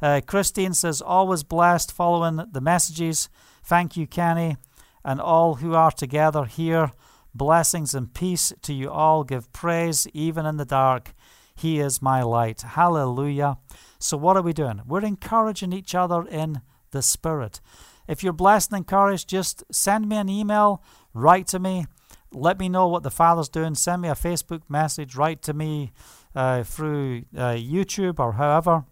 [0.00, 3.28] Uh, Christine says, always blessed following the messages.
[3.64, 4.56] Thank you, Kenny,
[5.04, 6.90] and all who are together here.
[7.34, 9.24] Blessings and peace to you all.
[9.24, 11.14] Give praise even in the dark.
[11.54, 12.62] He is my light.
[12.62, 13.58] Hallelujah.
[13.98, 14.82] So, what are we doing?
[14.86, 16.60] We're encouraging each other in
[16.90, 17.60] the Spirit.
[18.08, 20.82] If you're blessed and encouraged, just send me an email,
[21.12, 21.86] write to me,
[22.32, 23.74] let me know what the Father's doing.
[23.74, 25.92] Send me a Facebook message, write to me
[26.34, 28.84] uh, through uh, YouTube or however.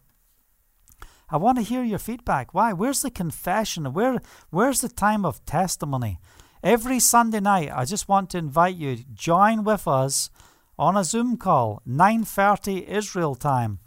[1.31, 2.55] I want to hear your feedback.
[2.55, 2.73] Why?
[2.73, 3.93] Where's the confession?
[3.93, 6.19] Where Where's the time of testimony?
[6.63, 10.31] Every Sunday night, I just want to invite you to join with us
[10.79, 13.79] on a Zoom call, 9:30 Israel time,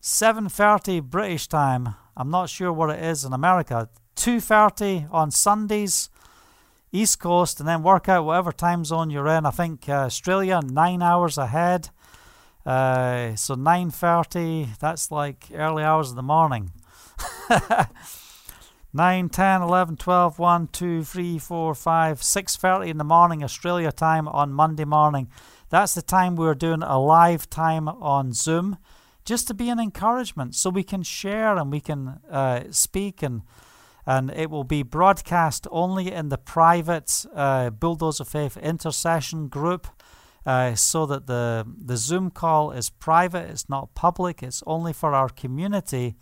[0.00, 3.88] 7:30 British time, I'm not sure what it is in America.
[4.16, 6.10] 2:30 on Sundays,
[6.92, 9.46] East Coast, and then work out whatever time zone you're in.
[9.46, 11.90] I think uh, Australia nine hours ahead.
[12.66, 14.78] Uh, so 9:30.
[14.78, 16.72] That's like early hours of the morning.
[18.92, 24.26] 9, 10, 11, 12, 1, 2, 3, 4, 5, 6.30 in the morning Australia time
[24.26, 25.28] on Monday morning.
[25.68, 28.78] That's the time we're doing a live time on Zoom
[29.24, 33.42] just to be an encouragement so we can share and we can uh, speak and
[34.06, 39.86] and it will be broadcast only in the private uh, Bulldozer Faith intercession group
[40.46, 45.14] uh, so that the, the Zoom call is private, it's not public, it's only for
[45.14, 46.16] our community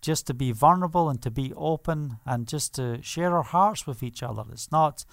[0.00, 4.02] just to be vulnerable and to be open and just to share our hearts with
[4.02, 4.44] each other.
[4.52, 5.04] It's not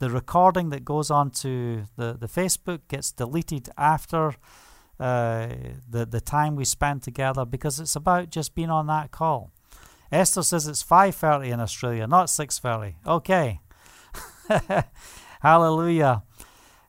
[0.00, 4.34] the recording that goes on to the, the Facebook gets deleted after
[5.00, 5.48] uh,
[5.88, 9.50] the the time we spend together because it's about just being on that call.
[10.12, 12.94] Esther says it's 5:30 in Australia, not 6:30.
[13.06, 13.60] Okay.
[15.40, 16.22] Hallelujah.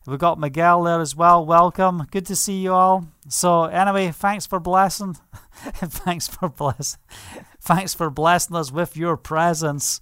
[0.06, 1.44] We've got Miguel there as well.
[1.44, 2.08] Welcome.
[2.12, 3.08] Good to see you all.
[3.28, 5.18] So anyway, thanks for blessing.
[5.74, 7.00] thanks for blessing.
[7.60, 10.00] thanks for blessing us with your presence.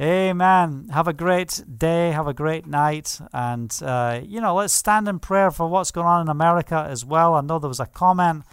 [0.00, 0.88] Amen.
[0.92, 2.10] Have a great day.
[2.10, 3.20] Have a great night.
[3.32, 7.04] And, uh, you know, let's stand in prayer for what's going on in America as
[7.04, 7.34] well.
[7.34, 8.44] I know there was a comment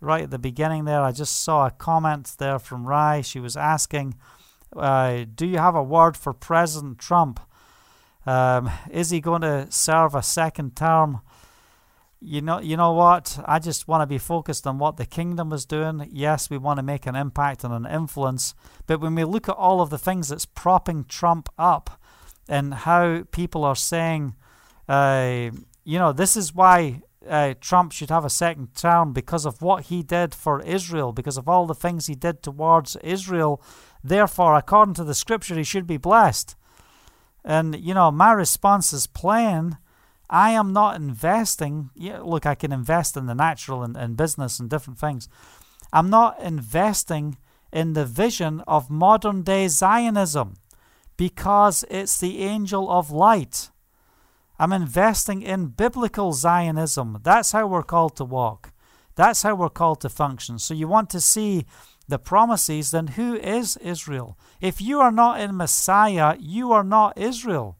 [0.00, 1.00] right at the beginning there.
[1.02, 3.22] I just saw a comment there from Rai.
[3.22, 4.16] She was asking,
[4.76, 7.40] uh, Do you have a word for President Trump?
[8.26, 11.20] Um, is he going to serve a second term?
[12.22, 15.52] You know you know what i just want to be focused on what the kingdom
[15.52, 18.54] is doing yes we want to make an impact and an influence
[18.86, 22.00] but when we look at all of the things that's propping trump up
[22.48, 24.34] and how people are saying
[24.88, 25.50] uh,
[25.84, 29.84] you know this is why uh, Trump should have a second term because of what
[29.84, 33.62] he did for Israel, because of all the things he did towards Israel.
[34.02, 36.56] Therefore, according to the scripture, he should be blessed.
[37.44, 39.78] And, you know, my response is plain
[40.30, 41.90] I am not investing.
[41.94, 45.28] Yeah, look, I can invest in the natural and, and business and different things.
[45.92, 47.36] I'm not investing
[47.72, 50.54] in the vision of modern day Zionism
[51.16, 53.70] because it's the angel of light.
[54.58, 57.18] I'm investing in biblical Zionism.
[57.22, 58.72] That's how we're called to walk.
[59.14, 60.58] That's how we're called to function.
[60.58, 61.66] So you want to see
[62.08, 64.38] the promises, then who is Israel?
[64.60, 67.76] If you are not in Messiah, you are not Israel.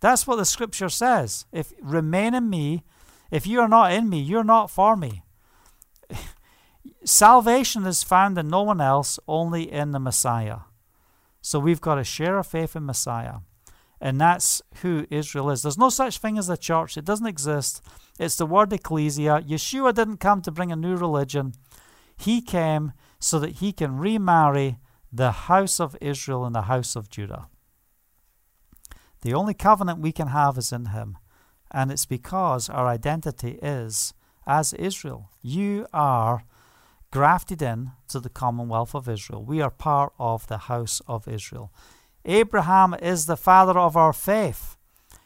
[0.00, 1.46] That's what the scripture says.
[1.52, 2.82] If remain in me,
[3.30, 5.22] if you are not in me, you're not for me.
[7.04, 10.60] Salvation is found in no one else, only in the Messiah.
[11.42, 13.36] So we've got to share our faith in Messiah.
[14.00, 15.62] And that's who Israel is.
[15.62, 17.82] There's no such thing as a church, it doesn't exist.
[18.18, 19.42] It's the word ecclesia.
[19.46, 21.52] Yeshua didn't come to bring a new religion,
[22.16, 24.78] he came so that he can remarry
[25.12, 27.48] the house of Israel and the house of Judah.
[29.22, 31.18] The only covenant we can have is in him,
[31.70, 34.14] and it's because our identity is
[34.46, 35.28] as Israel.
[35.42, 36.44] You are
[37.10, 39.44] grafted in to the commonwealth of Israel.
[39.44, 41.72] We are part of the house of Israel.
[42.24, 44.76] Abraham is the father of our faith.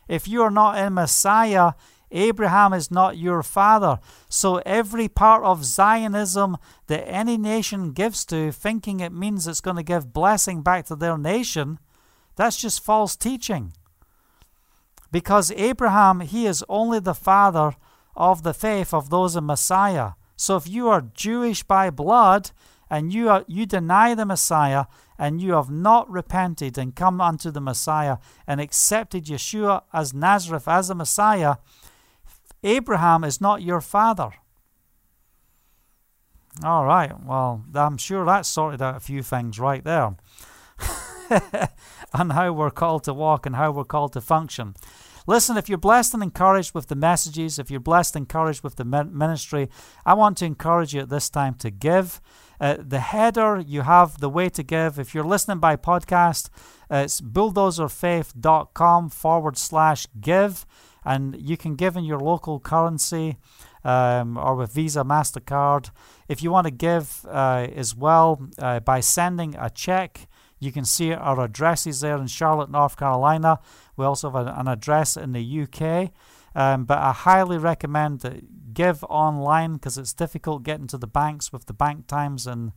[0.09, 1.72] If you are not in Messiah,
[2.11, 3.99] Abraham is not your father.
[4.28, 9.76] So every part of Zionism that any nation gives to, thinking it means it's going
[9.76, 11.78] to give blessing back to their nation,
[12.36, 13.72] that's just false teaching.
[15.15, 17.77] Because Abraham, he is only the father
[18.17, 20.15] of the faith of those in Messiah.
[20.35, 22.51] So if you are Jewish by blood
[22.91, 24.87] and you are, you deny the Messiah
[25.17, 30.67] and you have not repented and come unto the Messiah and accepted Yeshua as Nazareth
[30.67, 31.59] as the Messiah,
[32.65, 34.33] Abraham is not your father.
[36.65, 40.17] All right, well, I'm sure that sorted out a few things right there.
[42.15, 44.75] on how we're called to walk and how we're called to function.
[45.27, 48.77] Listen, if you're blessed and encouraged with the messages, if you're blessed and encouraged with
[48.77, 49.70] the ministry,
[50.05, 52.20] I want to encourage you at this time to give.
[52.61, 54.99] Uh, the header, you have the way to give.
[54.99, 56.51] If you're listening by podcast,
[56.91, 60.66] uh, it's bulldozerfaith.com forward slash give,
[61.05, 63.39] and you can give in your local currency
[63.83, 65.91] um, or with Visa, MasterCard.
[66.29, 70.29] If you want to give uh, as well uh, by sending a check,
[70.59, 73.61] you can see our addresses there in Charlotte, North Carolina.
[73.97, 76.13] We also have an address in the UK.
[76.55, 81.53] Um, but I highly recommend that give online because it's difficult getting to the banks
[81.53, 82.73] with the bank times in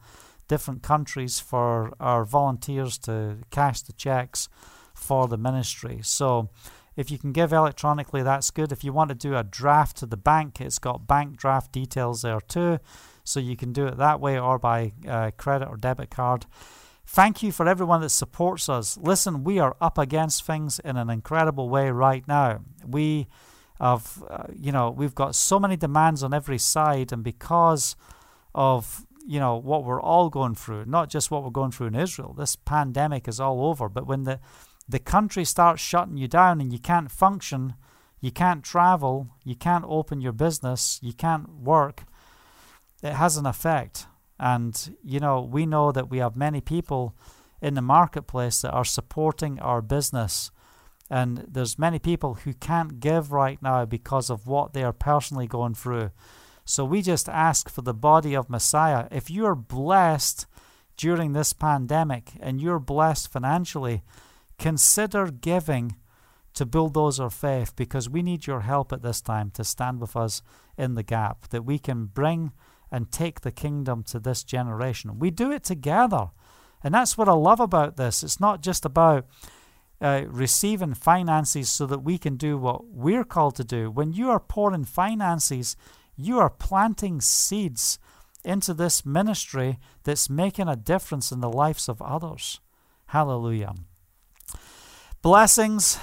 [0.47, 4.49] different countries for our volunteers to cash the checks
[4.93, 5.99] for the ministry.
[6.03, 6.49] So
[6.95, 8.71] if you can give electronically, that's good.
[8.71, 12.23] If you want to do a draft to the bank, it's got bank draft details
[12.23, 12.79] there too.
[13.23, 16.45] So you can do it that way or by uh, credit or debit card.
[17.09, 18.97] Thank you for everyone that supports us.
[18.97, 22.59] Listen, we are up against things in an incredible way right now.
[22.85, 23.27] We
[23.79, 27.95] have, uh, you know, we've got so many demands on every side, and because
[28.53, 31.95] of you know what we're all going through, not just what we're going through in
[31.95, 33.87] Israel, this pandemic is all over.
[33.87, 34.41] But when the
[34.87, 37.75] the country starts shutting you down and you can't function,
[38.19, 42.03] you can't travel, you can't open your business, you can't work,
[43.01, 44.07] it has an effect.
[44.39, 47.15] And, you know, we know that we have many people
[47.61, 50.51] in the marketplace that are supporting our business.
[51.09, 55.47] And there's many people who can't give right now because of what they are personally
[55.47, 56.11] going through.
[56.65, 59.07] So we just ask for the body of Messiah.
[59.09, 60.45] If you're blessed
[60.97, 64.03] during this pandemic and you're blessed financially,
[64.59, 65.95] consider giving
[66.55, 70.41] to bulldozer faith because we need your help at this time to stand with us
[70.77, 72.51] in the gap, that we can bring
[72.91, 75.19] and take the kingdom to this generation.
[75.19, 76.29] We do it together.
[76.83, 78.23] And that's what I love about this.
[78.23, 79.25] It's not just about
[79.99, 83.89] uh, receiving finances so that we can do what we're called to do.
[83.89, 85.75] When you are pouring finances,
[86.15, 87.99] you are planting seeds
[88.43, 92.59] into this ministry that's making a difference in the lives of others.
[93.07, 93.73] Hallelujah.
[95.21, 95.97] Blessings.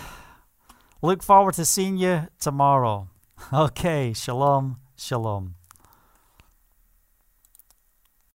[1.01, 3.09] Look forward to seeing you tomorrow.
[3.53, 5.57] Okay, shalom, shalom.